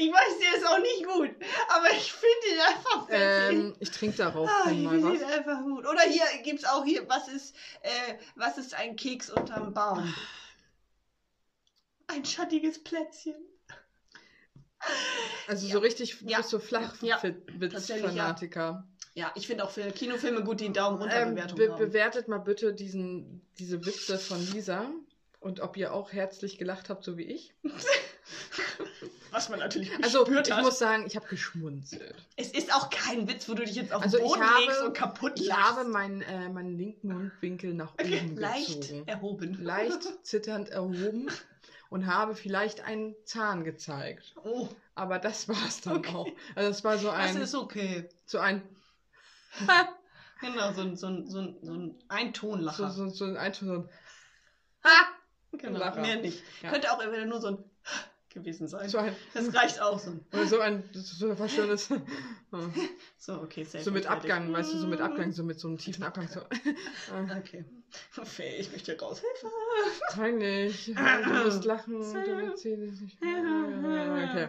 [0.00, 1.34] Ich weiß, der ist auch nicht gut,
[1.68, 3.58] aber ich finde ihn einfach witzig.
[3.58, 5.18] Ähm, ich trinke darauf Ah, ich mal finde was.
[5.20, 5.84] ihn einfach gut.
[5.86, 10.14] Oder hier gibt's auch hier, was ist, äh, was ist ein Keks unterm Baum?
[12.06, 13.34] Ein schattiges Plätzchen.
[15.48, 15.72] Also Ja.
[15.72, 16.38] so richtig Ja.
[16.38, 16.62] bist du Ja.
[16.62, 18.86] Flachwitz-Fanatiker.
[19.14, 21.78] Ja, ich finde auch für Kinofilme gut, die einen Daumen runter Ähm, Bewertung be haben.
[21.84, 24.88] bewertet mal bitte diesen, diese Witze von Lisa
[25.40, 27.52] und ob ihr auch herzlich gelacht habt, so wie ich.
[29.48, 30.62] Was man natürlich Also ich hat.
[30.62, 32.14] muss sagen, ich habe geschmunzelt.
[32.36, 34.60] es ist auch kein Witz, wo du dich jetzt auf Also den ich Boden habe-
[34.64, 35.62] legst und kaputt Ich lachst.
[35.78, 39.08] habe meinen, äh, meinen linken Mundwinkel nach Okay, oben leicht gezogen.
[39.08, 39.64] erhoben.
[39.64, 41.30] Leicht zitternd erhoben
[41.88, 44.34] und habe vielleicht einen Zahn gezeigt.
[44.44, 46.14] Oh, Aber das war es dann Okay.
[46.14, 46.28] auch.
[46.54, 48.06] Also es war so das ein, ist okay.
[48.26, 48.60] so ein,
[50.42, 52.90] Genau, so ein, so ein, so ein, so ein so, Eintonlacher.
[52.90, 53.88] so, so ein, ein, so ein
[55.58, 56.00] genau, Lacher.
[56.00, 56.42] mehr nicht.
[56.62, 56.70] Ja.
[56.70, 57.64] Könnte auch entweder nur so ein
[58.38, 58.88] gewesen sein.
[58.88, 60.12] so ein, Das reicht auch so.
[60.32, 61.88] oder so ein, so was Schönes.
[63.18, 63.84] So, okay, safe.
[63.84, 64.32] So mit fertig.
[64.32, 66.28] Abgang, weißt du, so mit Abgang, so mit so einem tiefen Abgang.
[66.28, 66.40] So.
[67.38, 67.64] Okay.
[67.90, 69.50] Faye, ich möchte raushelfen.
[70.10, 70.86] Peinlich.
[70.94, 73.18] Du musst lachen und du erzählst nicht.
[73.20, 74.48] Okay.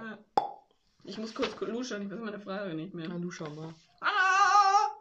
[1.04, 3.08] Ich muss kurz luschern, ich weiß meine Frage nicht mehr.
[3.10, 3.74] Na, du schau mal.
[4.02, 4.92] Ah!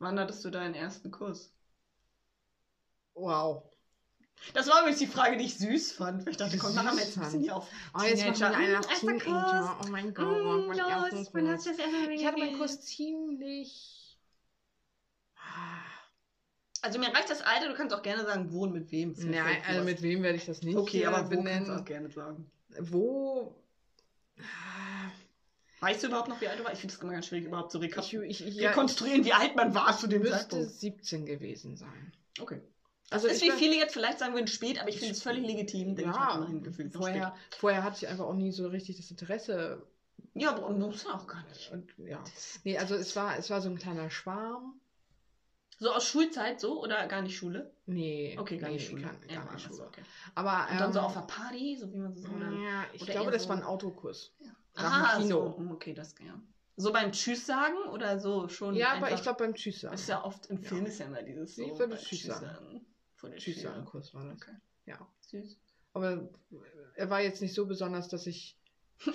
[0.00, 1.52] Wann hattest du deinen ersten Kuss?
[3.14, 3.62] Wow.
[4.54, 6.24] Das war übrigens die Frage, die ich süß fand.
[6.24, 7.66] Weil ich dachte, komm, machen wir jetzt ein bisschen hier auf.
[7.94, 8.56] Oh, jetzt machen wir Teenager.
[8.56, 9.76] einen Mm, erster Teenager.
[9.84, 10.26] Oh mein Gott.
[10.26, 11.66] Mm, los, hast du das
[12.10, 12.58] Ich hatte meinen?
[12.58, 14.18] Kuss ziemlich.
[16.80, 19.12] Also mir reicht das Alter, du kannst auch gerne sagen, wo und mit wem.
[19.18, 19.84] Nein, also was.
[19.86, 21.84] mit wem werde ich das nicht Okay, äh, aber wo kannst du auch benennen?
[21.84, 22.50] gerne sagen.
[22.80, 23.54] Wo?
[25.80, 26.74] Weißt du überhaupt noch, wie alt du warst?
[26.74, 29.56] Ich finde es immer ganz schwierig, überhaupt zu reka Ich, ich, ich, rekonstruieren, wie alt
[29.56, 30.70] man war zu dem müsste Zeitpunkt.
[30.70, 32.12] 17 gewesen sein.
[32.40, 32.60] Okay.
[33.10, 35.46] Also ist ich wie viele jetzt vielleicht sagen würden spät, aber ich finde es völlig
[35.46, 38.68] legitim, denn ich Ja, habe mein Gefühl vorher, vorher hatte ich einfach auch nie so
[38.68, 39.82] richtig das Interesse.
[40.20, 40.42] spät.
[40.42, 41.72] Ja, aber muss auch gar nicht.
[41.72, 42.22] Und ja.
[42.64, 44.78] Nee, also es war, es war so ein kleiner Schwarm.
[45.80, 47.72] So aus Schulzeit so oder gar nicht Schule?
[47.86, 48.36] Nee.
[48.38, 49.02] Okay, gar nee, nicht Schule.
[49.02, 49.86] Gar, Ja, gar war nicht Schule.
[49.86, 50.02] okay.
[50.34, 52.34] Aber Und dann so ähm, auf der Party, so wie man so sagt.
[52.34, 54.32] oder- Ja, ich glaube, das so- war ein Autokurs.
[54.74, 55.54] nach dem Kino.
[55.56, 56.34] So, okay, das ja.
[56.76, 58.74] So beim Tschüss sagen oder so schon?
[58.74, 59.94] Ja, aber ich glaube beim Tschüss sagen.
[59.94, 60.68] Ist ja oft im Ja.
[60.68, 61.62] Film ist ja immer dieses so.
[61.62, 62.40] Ich würde beim Tschüss sagen.
[62.44, 62.80] Vor
[63.26, 63.70] der Tschüss Tür.
[63.70, 64.34] sagen Kuss war das.
[64.34, 64.56] Okay.
[64.86, 64.98] Ja.
[65.20, 65.56] Süß.
[65.92, 66.28] Aber
[66.94, 68.56] er war jetzt nicht so besonders, dass ich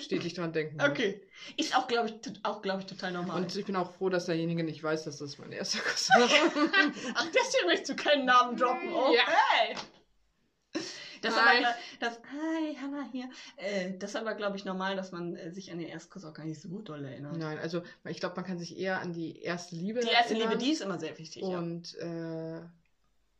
[0.00, 0.88] stetig dran denken muss.
[0.88, 1.22] Okay.
[1.56, 2.14] Ist auch, glaube ich,
[2.44, 3.42] auch, glaube ich, total normal.
[3.42, 6.28] Und ich bin auch froh, dass derjenige nicht weiß, dass das mein erster Kuss war.
[7.14, 8.92] Ach, deswegen möchtest du keinen Namen droppen.
[8.92, 9.16] Okay.
[9.16, 10.82] Ja.
[11.22, 11.64] Das, Hi.
[11.64, 13.30] aber, das, hi, Hanna hier.
[13.56, 16.34] Äh, das ist aber, glaube ich, normal, dass man äh, sich an den Erstkuss auch
[16.34, 17.38] gar nicht so doll erinnert.
[17.38, 20.50] Nein, also ich glaube, man kann sich eher an die erste Liebe Die erste erinnern.
[20.50, 21.42] Liebe, die ist immer sehr wichtig.
[21.42, 21.56] ja.
[21.58, 22.60] Und, äh,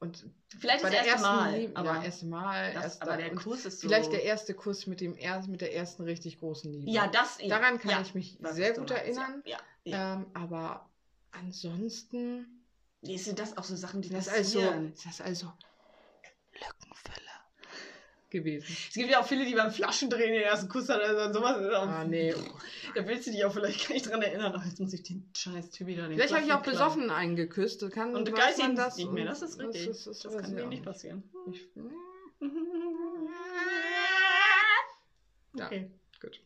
[0.05, 0.25] und
[0.59, 1.59] Vielleicht das der erste ersten Mal.
[1.59, 2.75] Liebe, aber, ja, erste Mal.
[2.75, 3.89] das, aber der Kuss ist so.
[3.89, 6.91] Vielleicht der erste Kuss mit, dem er mit der ersten richtig großen Liebe.
[6.91, 7.39] Ja, das.
[7.41, 9.43] Ja, Daran kann ja, ich mich sehr gut erinnern.
[9.45, 10.15] Ja, ja.
[10.15, 10.89] Ähm, aber
[11.33, 12.65] ansonsten
[13.01, 14.93] Nee, sind das auch so Sachen, die das ist also, passieren?
[14.95, 15.53] ist das also
[16.53, 17.34] Lückenfüller
[18.35, 18.67] gewesen.
[18.89, 21.03] Es gibt ja auch viele, die beim Flaschendrehen den ersten Kuss hatten.
[21.03, 22.35] Also sowas ist auch, Ah, nee.
[22.95, 24.53] Da willst du dich auch vielleicht gar nicht dran erinnern.
[24.57, 27.81] Ach, jetzt muss ich den scheiß Typ wieder den Vielleicht habe ich auch besoffen eingeküsst.
[27.83, 28.15] Das kann.
[28.15, 29.25] Und geistig das nicht mehr.
[29.25, 29.87] Das ist richtig.
[29.87, 31.23] Das, Das, ist, das weiß kann auch nicht passieren.
[31.51, 31.67] Ich,
[35.57, 35.67] Ja.
[35.67, 35.91] Okay.
[36.21, 36.41] gut.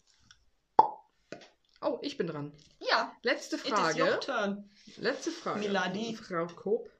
[1.80, 2.52] Oh, ich bin dran.
[2.80, 4.20] Ja, Letzte it is your Frage.
[4.20, 4.70] turn.
[4.98, 5.60] Letzte Frage.
[5.60, 6.14] Miladi.
[6.14, 6.90] Frau Koop.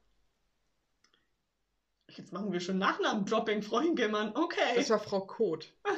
[2.19, 4.35] Jetzt machen wir schon Nachnamen-Dropping, Frau Hinkelmann.
[4.35, 4.75] Okay.
[4.75, 5.71] Das war Frau Kot.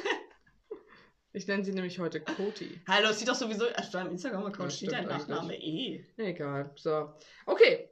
[1.34, 2.82] Ich nenne sie nämlich heute Koti.
[2.90, 5.06] Hallo, es sieht doch sowieso, also Ja, Instagram-Account steht dein.
[5.08, 6.04] Nachname eh.
[6.18, 6.72] Egal.
[6.76, 7.14] So.
[7.46, 7.90] Okay.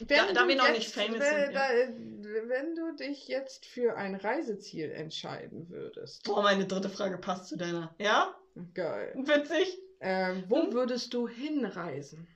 [0.00, 1.68] Wenn da du wir noch jetzt, nicht famous wenn, sind, ja.
[1.68, 6.24] da- wenn du dich jetzt für ein Reiseziel entscheiden würdest.
[6.24, 7.94] Boah, meine dritte Frage passt zu deiner.
[8.00, 8.34] Ja?
[8.74, 9.14] Geil.
[9.16, 9.78] Witzig.
[10.00, 10.72] Ähm, wo Hm?
[10.72, 12.26] würdest du hinreisen?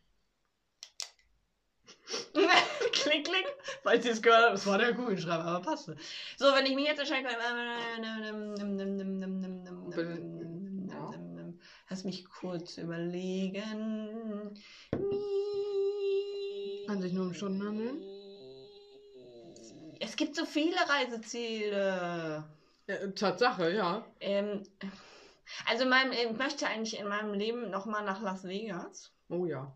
[3.03, 3.47] Klick, klick.
[3.83, 5.97] Falls ihr es gehört habt, das war der Kugelschreiber, aber passte.
[6.37, 7.39] So, wenn ich mich jetzt entscheiden kann.
[11.89, 14.55] Lass mich kurz überlegen.
[16.87, 18.03] Kann sich nur um Stunden handeln?
[20.01, 22.45] Es gibt so viele Reiseziele.
[22.87, 24.05] Äh, Tatsache, ja.
[24.21, 24.63] Ähm,
[25.67, 29.13] also in meinem, ich möchte eigentlich in meinem Leben nochmal nach Las Vegas.
[29.29, 29.73] Oh ja.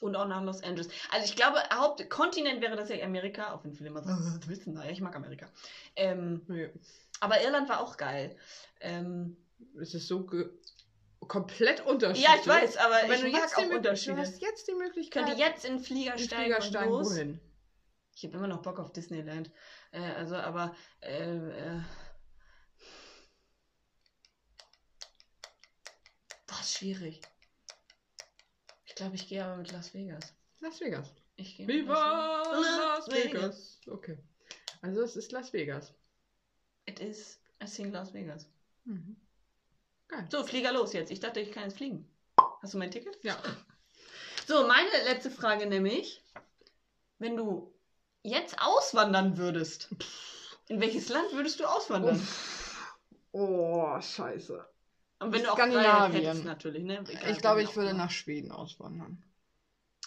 [0.00, 0.88] Und auch nach Los Angeles.
[1.10, 4.62] Also ich glaube, Hauptkontinent wäre das ja Amerika, auch wenn viele immer sagen, was willst
[4.62, 4.84] du denn da?
[4.84, 5.50] Ja, ich mag Amerika.
[5.94, 6.70] Ähm, Nee.
[7.20, 8.34] aber Irland war auch geil.
[8.80, 9.36] Ähm,
[9.78, 10.26] Es ist so
[11.28, 12.24] komplett unterschiedlich.
[12.24, 14.16] ja, ich weiß, aber Wenn ich du mag jetzt, auch die, Mö- du Unterschiede.
[14.16, 17.06] hast jetzt die Ich Möglichkeit, könnte jetzt in Flieger steigen, Flieger steigen, los.
[17.10, 17.40] wohin?
[18.14, 19.50] Ich habe immer noch Bock auf Disneyland.
[19.92, 21.80] Äh, also, aber äh, äh,
[26.46, 27.20] das ist schwierig.
[29.00, 30.34] Ich glaube, ich gehe aber mit Las Vegas.
[30.60, 31.14] Las Vegas.
[31.36, 33.80] Ich gehe mit Viva Las Las Vegas.
[33.86, 34.18] Okay.
[34.82, 35.94] Also es ist Las Vegas.
[36.84, 38.46] It is, I think Las Vegas.
[38.84, 39.16] Mhm.
[40.06, 40.28] Geil.
[40.30, 41.10] So, Flieger los jetzt.
[41.10, 42.06] Ich dachte, ich kann jetzt fliegen.
[42.60, 43.16] Hast du mein Ticket?
[43.24, 43.42] Ja.
[44.46, 46.22] So, meine letzte Frage nämlich.
[47.18, 47.72] Wenn du
[48.22, 49.88] jetzt auswandern würdest,
[50.68, 52.20] in welches Land würdest du auswandern?
[53.32, 54.68] Oh, scheiße.
[55.20, 56.24] Und wenn du auch Skandinavien.
[56.24, 57.04] hättest natürlich, ne?
[57.08, 57.98] Egal, Ich glaube, ich würde immer.
[58.04, 59.22] nach Schweden auswandern.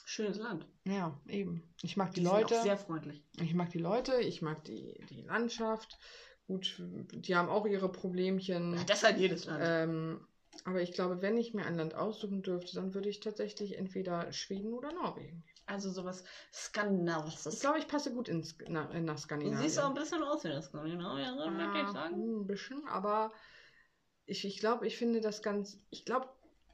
[0.05, 0.67] Schönes Land.
[0.85, 1.63] Ja, eben.
[1.81, 2.61] Ich mag die, Die Leute.
[2.61, 3.23] sehr freundlich.
[3.39, 5.97] Ich mag die Leute, ich mag die, die Landschaft.
[6.45, 6.75] Gut,
[7.13, 8.73] die haben auch ihre Problemchen.
[8.75, 9.61] Ja, das hat jedes Land.
[9.65, 10.27] Ähm,
[10.65, 14.31] aber ich glaube, wenn ich mir ein Land aussuchen dürfte, dann würde ich tatsächlich entweder
[14.33, 15.43] Schweden oder Norwegen.
[15.67, 16.23] also sowas
[16.53, 17.53] Skandinavisches.
[17.55, 19.61] Ich glaube, ich passe gut ins, na, nach Du Skandinavien.
[19.69, 22.15] siehst auch ein bisschen aus wie das Skandinavien, ja, möchte ich sagen.
[22.15, 23.31] hm, ein bisschen, aber
[24.25, 25.79] ich, ich glaube, ich finde das ganz.
[25.89, 26.27] Ich glaube,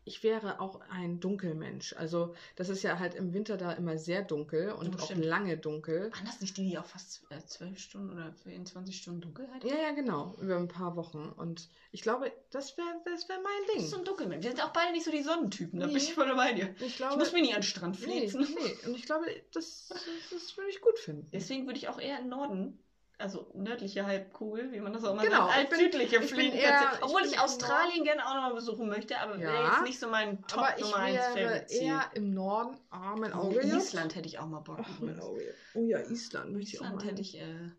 [0.05, 1.93] ich wäre auch ein Dunkelmensch.
[1.93, 5.23] Also, das ist ja halt im Winter da immer sehr dunkel und Oh, auch stimmt.
[5.25, 6.11] lange dunkel.
[6.13, 9.75] Waren das nicht die, die auch fast äh, zwölf Stunden oder 24 Stunden Dunkelheit Ja,
[9.75, 11.29] ja, genau, über ein paar Wochen.
[11.37, 13.83] Und ich glaube, das wäre das wär mein Das Ding.
[13.83, 14.43] ist so ein Dunkelmensch.
[14.43, 16.01] Wir sind auch beide nicht so die Sonnentypen, da bin Nee.
[16.01, 16.73] ich voll bei dir.
[16.77, 18.47] Ich Ich glaube, muss mich nie an den Strand nee, flitzen.
[18.55, 18.87] nee.
[18.87, 21.29] Und ich glaube, das, das, das würde ich gut finden.
[21.31, 22.79] Deswegen würde ich auch eher im Norden,
[23.19, 26.33] also nördliche Halbkugel, wie man das auch immer Genau, sagt, als ich bin- südliche ich
[26.33, 26.55] fliegen.
[26.57, 29.83] eher- ich Obwohl ich im Australien gerne auch nochmal besuchen möchte, aber wäre Ja, jetzt
[29.83, 32.77] nicht so mein Top Aber ich Nummer 1 wäre eher im Norden.
[33.17, 33.59] Mein Oh, Auge.
[33.61, 34.79] Island hätte ich auch mal Bock.
[34.99, 35.21] Übrigens.
[35.23, 35.53] Auge.
[35.75, 37.11] Oh ja, Island möchte ich auch Island mal.
[37.11, 37.37] hätte ich.
[37.37, 37.69] Äh,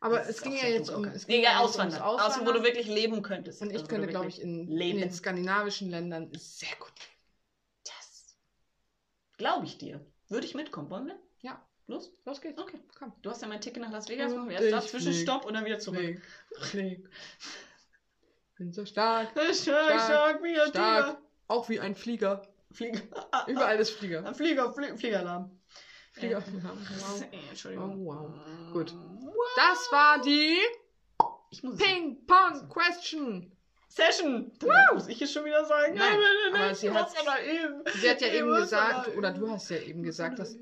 [0.00, 1.04] Aber das es ging ja jetzt um.
[1.06, 2.00] Es ging ja, ja Auswandern.
[2.00, 3.60] ums Auswandern, wo du wirklich leben könntest.
[3.60, 7.18] Und ich Also, könnte, glaube ich, in, in den skandinavischen Ländern sehr gut leben.
[7.84, 8.36] Das
[9.38, 10.06] glaube ich dir.
[10.28, 11.18] Würde ich mitkommen, wollen wir?
[11.88, 12.12] Los?
[12.24, 12.58] Los geht's.
[12.60, 12.78] Okay.
[12.98, 13.12] Komm.
[13.22, 14.32] Du hast ja mein Ticket nach Las Vegas.
[14.32, 15.98] Machen wir erst da Zwischenstopp und dann wieder zurück.
[15.98, 16.20] Flieg,
[16.60, 17.08] flieg.
[18.58, 19.30] Bin so stark.
[19.32, 21.06] Stark, Stark, stark, wie ein stark.
[21.06, 21.22] Tiger.
[21.48, 22.42] Auch wie ein Flieger.
[22.72, 23.00] Flieger.
[23.46, 24.24] Überall ist Flieger.
[24.26, 25.50] Ein Flieger, Flie Fliegeralarm.
[26.12, 26.38] Flieger.
[26.38, 27.22] Äh, Wow.
[27.32, 28.06] äh, Entschuldigung.
[28.06, 28.72] Oh, wow.
[28.72, 28.92] Gut.
[28.94, 29.34] Wow.
[29.56, 30.58] Das war die
[31.78, 33.52] Ping-Pong-Question.
[33.88, 34.52] Session.
[34.58, 35.94] Da muss ich jetzt schon wieder sagen.
[35.94, 37.82] Nein, ja, aber sie hat- aber eben.
[38.00, 40.56] Sie hat ja eben gesagt, oder du hast ja eben gesagt, dass.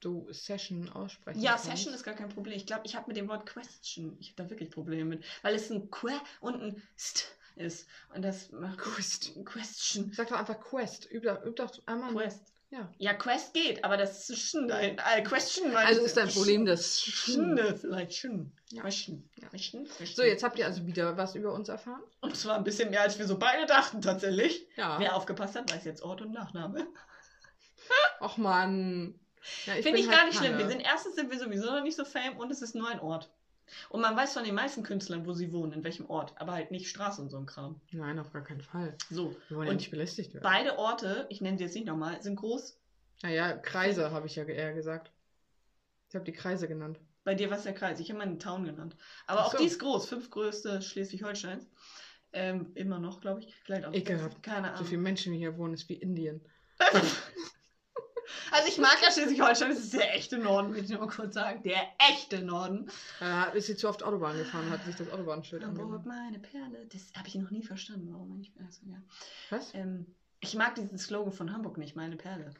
[0.00, 1.66] Du Session aussprechen Ja, kannst.
[1.66, 2.56] Session ist gar kein Problem.
[2.56, 5.54] Ich glaube, ich habe mit dem Wort Question, ich habe da wirklich Probleme mit, weil
[5.54, 7.88] es ein Que und ein St ist.
[8.14, 9.32] Und das macht Quest.
[9.44, 10.12] Question.
[10.14, 11.10] Sag doch einfach Quest.
[11.10, 12.12] Üb doch, üb doch einmal.
[12.14, 12.52] Quest.
[12.70, 12.92] Ja.
[12.98, 15.74] Ja, Quest geht, aber das ist schon ein äh, Question.
[15.74, 18.52] Also ist dein Problem das Schinde, vielleicht schon.
[18.70, 18.82] Ja.
[18.82, 19.28] Question.
[19.40, 19.48] Ja.
[19.48, 19.84] Question.
[19.84, 20.16] Question.
[20.16, 22.02] So, jetzt habt ihr also wieder was über uns erfahren?
[22.20, 24.66] Und zwar ein bisschen mehr, als wir so beide dachten, tatsächlich.
[24.76, 25.00] Ja.
[25.00, 26.86] Wer aufgepasst hat, weiß jetzt Ort und Nachname.
[28.20, 29.18] Och man.
[29.66, 30.52] Ja, Finde bin ich halt gar nicht schlimm.
[30.52, 30.64] Panne.
[30.64, 33.00] Wir sind erstens sind wir sowieso noch nicht so fame und es ist nur ein
[33.00, 33.30] Ort.
[33.90, 36.70] Und man weiß von den meisten Künstlern, wo sie wohnen, in welchem Ort, aber halt
[36.70, 37.78] nicht Straße und so ein Kram.
[37.92, 38.96] Nein, auf gar keinen Fall.
[39.10, 39.36] So.
[39.48, 40.42] Wir wollen ja Und nicht belästigt werden.
[40.42, 42.78] Beide Orte, ich nenne sie jetzt nicht nochmal, sind groß.
[43.22, 45.10] Naja, Kreise habe ich ja eher gesagt.
[46.08, 46.98] Ich habe die Kreise genannt.
[47.24, 48.00] Bei dir war es der Kreis.
[48.00, 48.96] Ich habe meine Town genannt.
[49.26, 49.58] Aber Ach auch so.
[49.58, 50.08] die ist groß.
[50.08, 51.66] Fünf größte Schleswig-Holsteins.
[52.32, 53.54] Ähm, immer noch, glaube ich.
[53.64, 53.92] Vielleicht auch.
[53.92, 54.42] Ekelhaft.
[54.42, 54.86] Keine So Ahnung.
[54.86, 56.40] viele Menschen, die hier wohnen, ist wie Indien.
[58.50, 59.70] Also ich mag ja Schleswig-Holstein.
[59.70, 61.62] Das ist der echte Norden, will ich nur mal kurz sagen.
[61.62, 62.90] Der echte Norden.
[63.20, 66.06] Da ist sie zu oft Autobahn gefahren, hat sich das Autobahnschild Hamburg, angemacht.
[66.06, 66.86] meine Perle.
[66.92, 68.52] Das habe ich noch nie verstanden, warum ich.
[68.64, 69.02] Also, ja.
[69.50, 69.74] Was?
[69.74, 70.06] Ähm,
[70.40, 72.52] ich mag diesen Slogan von Hamburg nicht, meine Perle.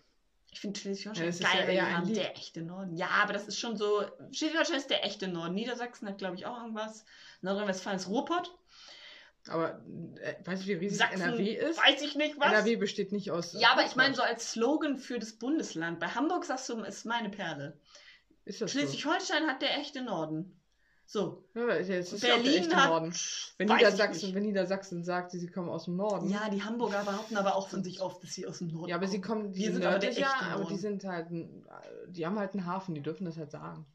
[0.50, 2.96] Ich finde Schleswig-Holstein Ja, geil, ja die haben der echte Norden.
[2.96, 4.04] Ja, aber das ist schon so.
[4.32, 5.54] Schleswig-Holstein ist der echte Norden.
[5.54, 7.04] Niedersachsen hat, glaube ich, auch irgendwas.
[7.42, 8.57] Nordrhein-Westfalen ist Ruhrpott.
[9.50, 9.80] Aber
[10.20, 11.78] äh, weißt du, wie riesig Sachsen NRW ist?
[11.78, 12.52] weiß ich nicht was.
[12.52, 13.52] NRW besteht nicht aus.
[13.58, 16.00] ja, aber ich meine so als Slogan für das Bundesland.
[16.00, 17.78] Bei Hamburg sagst du, ist meine Perle.
[18.44, 18.78] Ist das so?
[18.78, 20.54] Schleswig-Holstein hat der echte Norden.
[21.10, 21.48] So.
[21.54, 21.88] Ja, ist
[22.22, 22.90] ja Berlin echte hat.
[22.90, 23.14] Norden.
[23.56, 26.28] Wenn Niedersachsen, wenn Niedersachsen sagt, sie kommen aus dem Norden.
[26.28, 28.96] Ja, die Hamburger behaupten aber auch von sich oft, dass sie aus dem Norden Ja,
[28.96, 30.78] aber sie kommen, die sind sind aber der echte aber die Norden.
[30.78, 31.66] sind halt, ein-
[32.08, 33.86] die haben halt einen Hafen, die dürfen das halt sagen.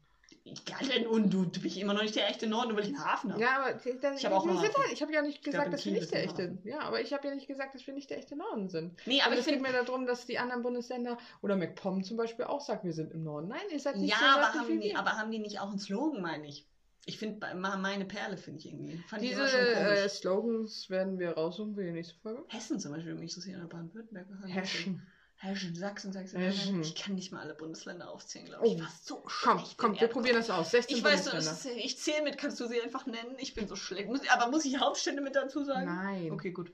[0.44, 2.94] Ja, denn und du, du bist immer noch nicht der echte Norden, nur weil ich
[2.94, 3.40] einen Hafen habe.
[3.40, 7.00] Ja, aber Ich ich habe ja nicht gesagt, dass wir nicht der echte, ja, aber
[7.00, 8.94] ich habe ja nicht gesagt, dass wir nicht der echte Norden sind.
[9.06, 12.18] Nee, Aber aber ich es geht mir darum, dass die anderen Bundesländer oder MacPom zum
[12.18, 13.48] Beispiel auch sagt, wir sind im Norden.
[13.48, 15.78] Nein, ihr seid nicht Ja, so aber haben, die, aber haben die nicht auch einen
[15.78, 16.66] Slogan, meine ich?
[17.06, 18.98] Ich finde, meine Perle finde ich irgendwie.
[19.08, 19.98] Fand ich Diese komisch.
[19.98, 22.44] äh, Slogans werden wir raussuchen für die nächste Folge.
[22.48, 24.26] Hessen zum Beispiel, mich interessiert, Baden-Württemberg.
[24.46, 25.06] Hessen.
[25.36, 26.40] Hessen, Sachsen, Sachsen.
[26.40, 26.80] Hessen.
[26.80, 28.72] Ich kann nicht mal alle Bundesländer aufzählen, glaube ich.
[28.72, 28.76] Oh.
[28.76, 29.78] Ich war so Komm, schlecht.
[29.78, 30.70] komm, wir probieren das aus.
[30.70, 33.34] 16 Ich weiß, ist, ich zähle mit, kannst du sie einfach nennen?
[33.38, 34.08] Ich bin so schlecht.
[34.08, 35.84] Muss, aber muss ich Hauptstädte mit dazu sagen?
[35.86, 36.30] Nein.
[36.32, 36.72] Okay, gut.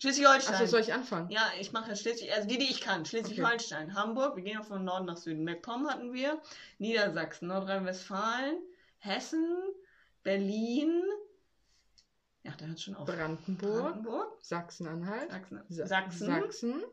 [0.00, 0.54] Schleswig-Holstein.
[0.54, 1.30] Achso, soll ich anfangen?
[1.30, 3.04] Ja, ich mache jetzt Schleswig, also die, die ich kann.
[3.06, 5.44] Schleswig-Holstein, Hamburg, wir gehen auch von Norden nach Süden.
[5.44, 6.40] MacPom hatten wir,
[6.78, 8.58] Niedersachsen, Nordrhein-Westfalen,
[8.98, 9.46] Hessen,
[10.22, 11.02] Berlin,
[12.42, 13.06] ja, da hört schon auf.
[13.06, 16.26] Brandenburg, Brandenburg, Sachsen-Anhalt, Sachsen, Sa- Sachsen.
[16.26, 16.84] Sachsen,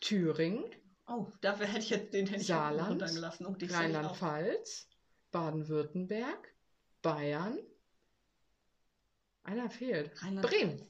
[0.00, 0.64] Thüringen,
[1.10, 3.02] Oh, dafür hätte ich jetzt den hätte Saarland.
[3.02, 3.56] Oh.
[3.68, 4.86] Rheinland-Pfalz,
[5.32, 6.54] Baden-Württemberg,
[7.02, 7.58] Bayern.
[9.42, 10.12] Einer fehlt.
[10.40, 10.86] Bremen.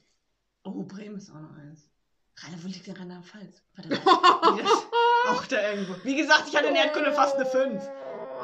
[0.63, 1.89] Oh, Bremen ist auch noch eins.
[2.37, 3.63] Rheinland, wo liegt denn Rheinland-Pfalz?
[5.27, 5.95] Auch da irgendwo.
[6.03, 7.83] Wie gesagt, ich hatte in Erdkunde fast eine 5.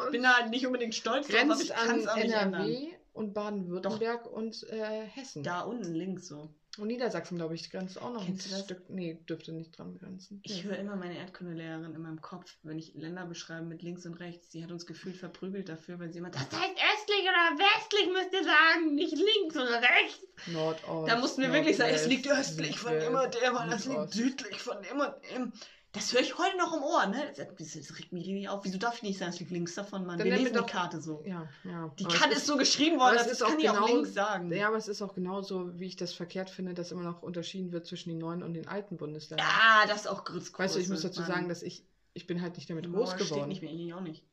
[0.05, 2.33] Ich bin da halt nicht unbedingt stolz drauf, aber ich kann an es auch nicht
[2.33, 2.96] ändern.
[3.17, 5.43] Und Baden-Württemberg und äh, Hessen.
[5.43, 6.49] Da unten links so.
[6.77, 8.65] Und Niedersachsen, glaube ich, grenzt auch noch Kennst ein du das?
[8.65, 8.89] Stück.
[8.89, 10.39] Nee, dürfte nicht dran grenzen.
[10.43, 14.13] Ich höre immer meine Erdkundelehrerin in meinem Kopf, wenn ich Länder beschreibe mit links und
[14.15, 14.51] rechts.
[14.51, 18.33] Sie hat uns gefühlt verprügelt dafür, weil sie immer, das heißt östlich oder westlich müsst
[18.33, 20.27] ihr sagen, nicht links oder rechts.
[20.47, 21.11] Nordost.
[21.11, 24.61] Da mussten wir wirklich sagen, es liegt östlich von dem und dem das liegt südlich
[24.61, 24.85] von und
[25.31, 25.51] dem.
[25.97, 27.33] Das höre ich heute noch im Ohr, ne?
[27.35, 28.63] Das, das, regt mich richtig auf.
[28.63, 30.17] Wieso darf ich nicht sagen, es liegt links davon, Mann?
[30.17, 31.23] Dann Wir lesen doch- die Karte so.
[31.25, 31.91] Ja, ja.
[31.99, 33.87] Die Karte es ist so geschrieben worden, dass ist das auch kann ich auch genau-
[33.87, 34.51] links sagen.
[34.51, 37.71] Ja, aber es ist auch genauso, wie ich das verkehrt finde, dass immer noch unterschieden
[37.71, 39.47] wird zwischen den neuen und den alten Bundesländern.
[39.47, 40.63] Ja, das ist auch Grützkurse.
[40.63, 41.29] weißt du, ich muss dazu Mann.
[41.29, 41.83] sagen, dass ich,
[42.13, 43.49] ich bin halt nicht damit groß steht geworden.
[43.49, 44.23] nicht mehr, ich auch nicht.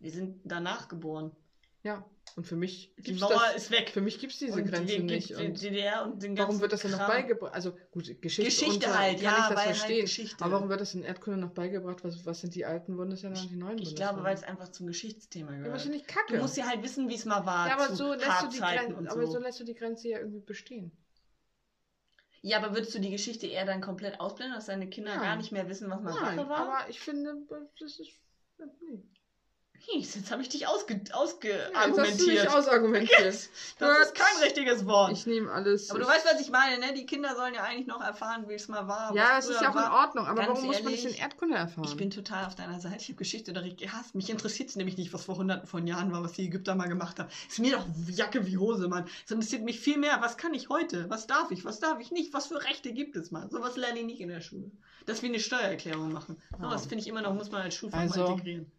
[0.00, 1.30] Wir sind danach geboren.
[1.82, 2.04] Ja,
[2.36, 3.90] und für mich Die Mauer das, ist weg.
[3.90, 5.30] für mich gibt es diese und Grenze die, nicht.
[5.30, 7.52] die DDR und den warum wird das denn noch beigebracht?
[7.52, 10.00] Also gut, Geschichte, Geschichte unter, halt, kann ja, ich das halt verstehen.
[10.02, 10.44] Geschichte.
[10.44, 12.02] Aber warum wird das in Erdkunde noch beigebracht?
[12.04, 14.12] Was, was sind die alten Bundesländer und die neuen Ich Bundesländer?
[14.12, 15.76] glaube, weil es einfach zum Geschichtsthema ja, aber gehört.
[15.76, 16.32] das finde ich kacke.
[16.34, 17.68] du musst ja halt wissen, wie es mal war.
[17.68, 19.32] ja, aber so, lässt du die K-Zeiten Grenze, und aber so.
[19.32, 20.96] so lässt du die Grenze ja irgendwie bestehen.
[22.40, 25.22] Ja, aber würdest du die Geschichte eher dann komplett ausblenden, dass deine Kinder Nein.
[25.22, 26.58] gar nicht mehr wissen, was mal Nein, Sache war?
[26.58, 27.34] aber ich finde,
[27.78, 28.10] das ist.
[28.80, 29.02] Nee.
[29.94, 32.48] Jetzt habe ich dich ausge Ja, ausgeargumentiert.
[32.48, 33.20] ausargumentiert.
[33.24, 35.12] das ist kein richtiges Wort.
[35.12, 35.90] Ich nehme alles.
[35.90, 36.94] aber du weißt, was ich meine, ne?
[36.94, 39.14] Die Kinder sollen ja eigentlich noch erfahren, wie es mal war.
[39.14, 40.06] ja, es ist ja auch in war.
[40.06, 41.84] Ordnung, aber Ganz warum muss man ehrlich, in Erdkunde erfahren?
[41.84, 42.96] Ich bin total auf deiner Seite.
[43.00, 44.14] Ich habe Geschichte gehasst.
[44.14, 46.88] Mich interessiert es nämlich nicht, was vor hunderten von Jahren war, was die Ägypter mal
[46.88, 47.28] gemacht haben.
[47.48, 49.06] Ist mir doch Jacke wie Hose, Mann.
[49.24, 51.08] Es interessiert mich viel mehr, was kann ich heute?
[51.10, 51.64] Was darf ich?
[51.64, 52.32] Was darf ich nicht?
[52.32, 53.50] Was für Rechte gibt es mal?
[53.50, 54.70] Sowas lerne ich nicht in der Schule.
[55.06, 56.40] Das wie eine Steuererklärung machen.
[56.58, 56.88] Sowas Ja.
[56.88, 58.70] finde ich immer noch, muss man als Schulfach Also- mal integrieren.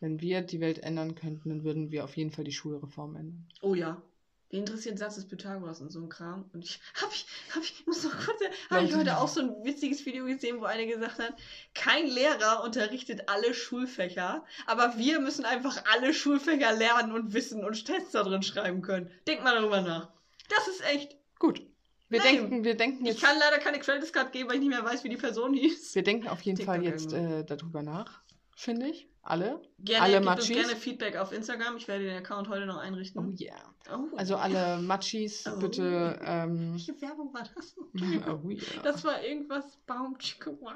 [0.00, 3.48] Wenn wir die Welt ändern könnten, dann würden wir auf jeden Fall die Schulreform ändern.
[3.62, 4.02] Oh ja.
[4.50, 6.48] Wen interessiert Satz des Pythagoras und so ein Kram?
[6.52, 9.64] Und ich hab ich, hab ich, muss noch kurz, habe ich heute auch so ein
[9.64, 11.34] witziges Video gesehen, wo eine gesagt hat,
[11.74, 17.84] kein Lehrer unterrichtet alle Schulfächer, aber wir müssen einfach alle Schulfächer lernen und wissen und
[17.84, 19.10] Tests da drin schreiben können.
[19.26, 20.10] Denk mal darüber nach.
[20.48, 21.16] Das ist echt.
[21.38, 21.60] Gut.
[22.08, 22.36] Wir Nein.
[22.36, 24.84] denken, wir denken Ich jetzt, kann leider keine Credits Card geben, weil ich nicht mehr
[24.84, 25.92] weiß, wie die Person hieß.
[25.96, 28.22] wir denken auf jeden TikTok Fall jetzt äh, darüber nach,
[28.54, 29.08] finde ich.
[29.28, 29.60] Alle.
[29.80, 30.56] Gerne, Alle gebt uns Machis?
[30.56, 31.76] gerne Feedback auf Instagram.
[31.76, 33.36] Ich werde den Account heute noch Oh einrichten.
[33.40, 33.56] yeah.
[33.92, 34.16] Oh.
[34.16, 35.58] Also alle Machis, Oh.
[35.58, 36.18] bitte.
[36.22, 37.76] Ähm, Welche Werbung war das?
[38.34, 38.82] oh yeah.
[38.84, 40.16] Das war irgendwas Baum.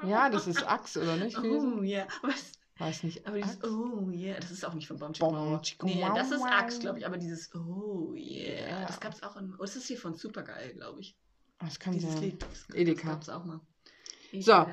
[0.05, 1.37] ja, das ist Axe, oder nicht?
[1.39, 2.07] Oh yeah.
[2.23, 2.51] Was?
[2.77, 3.25] Weiß nicht.
[3.27, 3.69] Aber dieses Axe?
[3.71, 5.13] Oh yeah, das ist auch nicht von Baum.
[5.19, 6.41] Baum, Nee, das ist.
[6.43, 7.05] Axt, glaube ich.
[7.05, 8.85] Aber dieses Oh yeah, Yeah.
[8.87, 9.53] das gab es auch in.
[9.55, 11.15] Oh, das ist hier von Supergeil, glaube ich.
[11.59, 12.21] Das kann Dieses sein.
[12.23, 12.41] Lied.
[12.41, 13.01] Das, Edeka.
[13.01, 13.59] Das gab es auch mal.
[14.39, 14.65] So.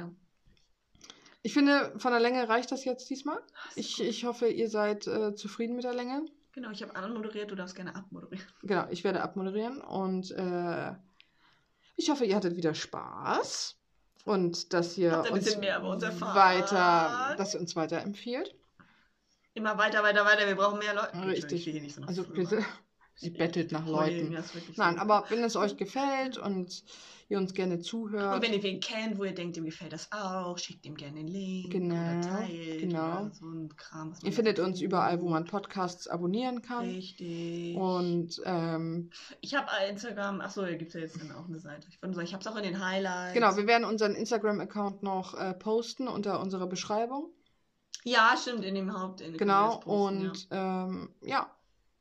[1.49, 3.39] Ich finde, von der Länge reicht das jetzt diesmal.
[3.39, 6.27] Ah, ist Ich, ich hoffe, ihr seid äh, zufrieden mit der Länge.
[6.53, 8.47] Genau, ich habe anmoderiert, du darfst gerne abmoderieren.
[8.61, 10.93] Genau, ich werde abmoderieren und äh,
[11.97, 13.79] ich hoffe, ihr hattet wieder Spaß
[14.27, 18.55] und dass ihr uns uns weiter, dass ihr uns weiterempfiehlt.
[19.55, 20.47] Immer weiter, weiter, weiter.
[20.47, 21.27] Wir brauchen mehr Leute.
[21.29, 21.67] Richtig.
[21.67, 22.63] Ich hier nicht so Also bitte.
[23.19, 24.37] Sie bettelt nach Leuten.
[24.77, 26.83] Nein, aber wenn es euch gefällt und
[27.31, 30.11] ihr uns gerne Und zuhört, wenn ihr wen kennt, wo ihr denkt, dem gefällt das
[30.13, 33.21] auch, schickt ihm gerne den Link Genau, oder teilt genau.
[33.21, 34.15] oder so ein Kram.
[34.23, 36.87] ihr findet uns überall, wo man Podcasts abonnieren kann.
[36.89, 37.77] Richtig.
[37.77, 39.11] Und ähm,
[39.43, 41.87] ich habe Instagram, achso, da gibt es ja jetzt dann auch eine Seite.
[41.91, 43.35] Ich sagen, ich habe es auch in den Highlights.
[43.35, 47.29] genau, wir werden unseren Instagram-Account noch äh, posten unter unserer Beschreibung.
[48.05, 49.21] ja, stimmt, in dem Haupt.
[49.21, 50.85] In Genau, posten, und Ja.
[50.87, 51.51] ähm, ja,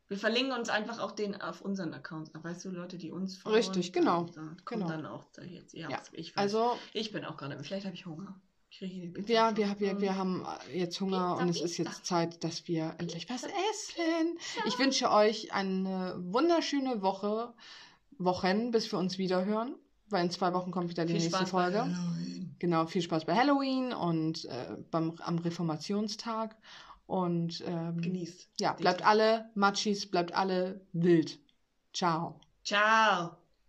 [0.10, 2.32] Wir verlinken uns einfach auch den auf unseren Accounts.
[2.34, 4.88] Weißt du, Leute, die uns Richtig, genau, Da kommt genau.
[4.88, 5.74] dann auch da jetzt.
[5.74, 6.41] Ja, Ja, ich weiß.
[6.43, 8.39] also ich bin auch gerade, vielleicht habe ich Hunger.
[8.70, 8.82] Ich
[9.28, 11.89] Ja, wir, wir, wir haben jetzt Hunger Pizza, und es ist Pizza.
[11.89, 14.38] jetzt Zeit, dass wir endlich was essen.
[14.65, 17.54] Ich wünsche euch eine wunderschöne Woche,
[18.17, 19.76] Wochen, bis wir uns wieder hören,
[20.10, 21.82] weil in zwei Wochen kommt wieder die Viel nächste Spaß bei Folge.
[21.82, 22.56] Halloween.
[22.60, 26.56] Genau, viel Spaß bei Halloween und äh, beim, am Reformationstag.
[27.08, 28.50] Und ähm, Genießt.
[28.60, 31.39] ja, bleibt alle Machis, bleibt alle wild.
[31.93, 32.39] Ciao.
[32.63, 33.38] Ciao.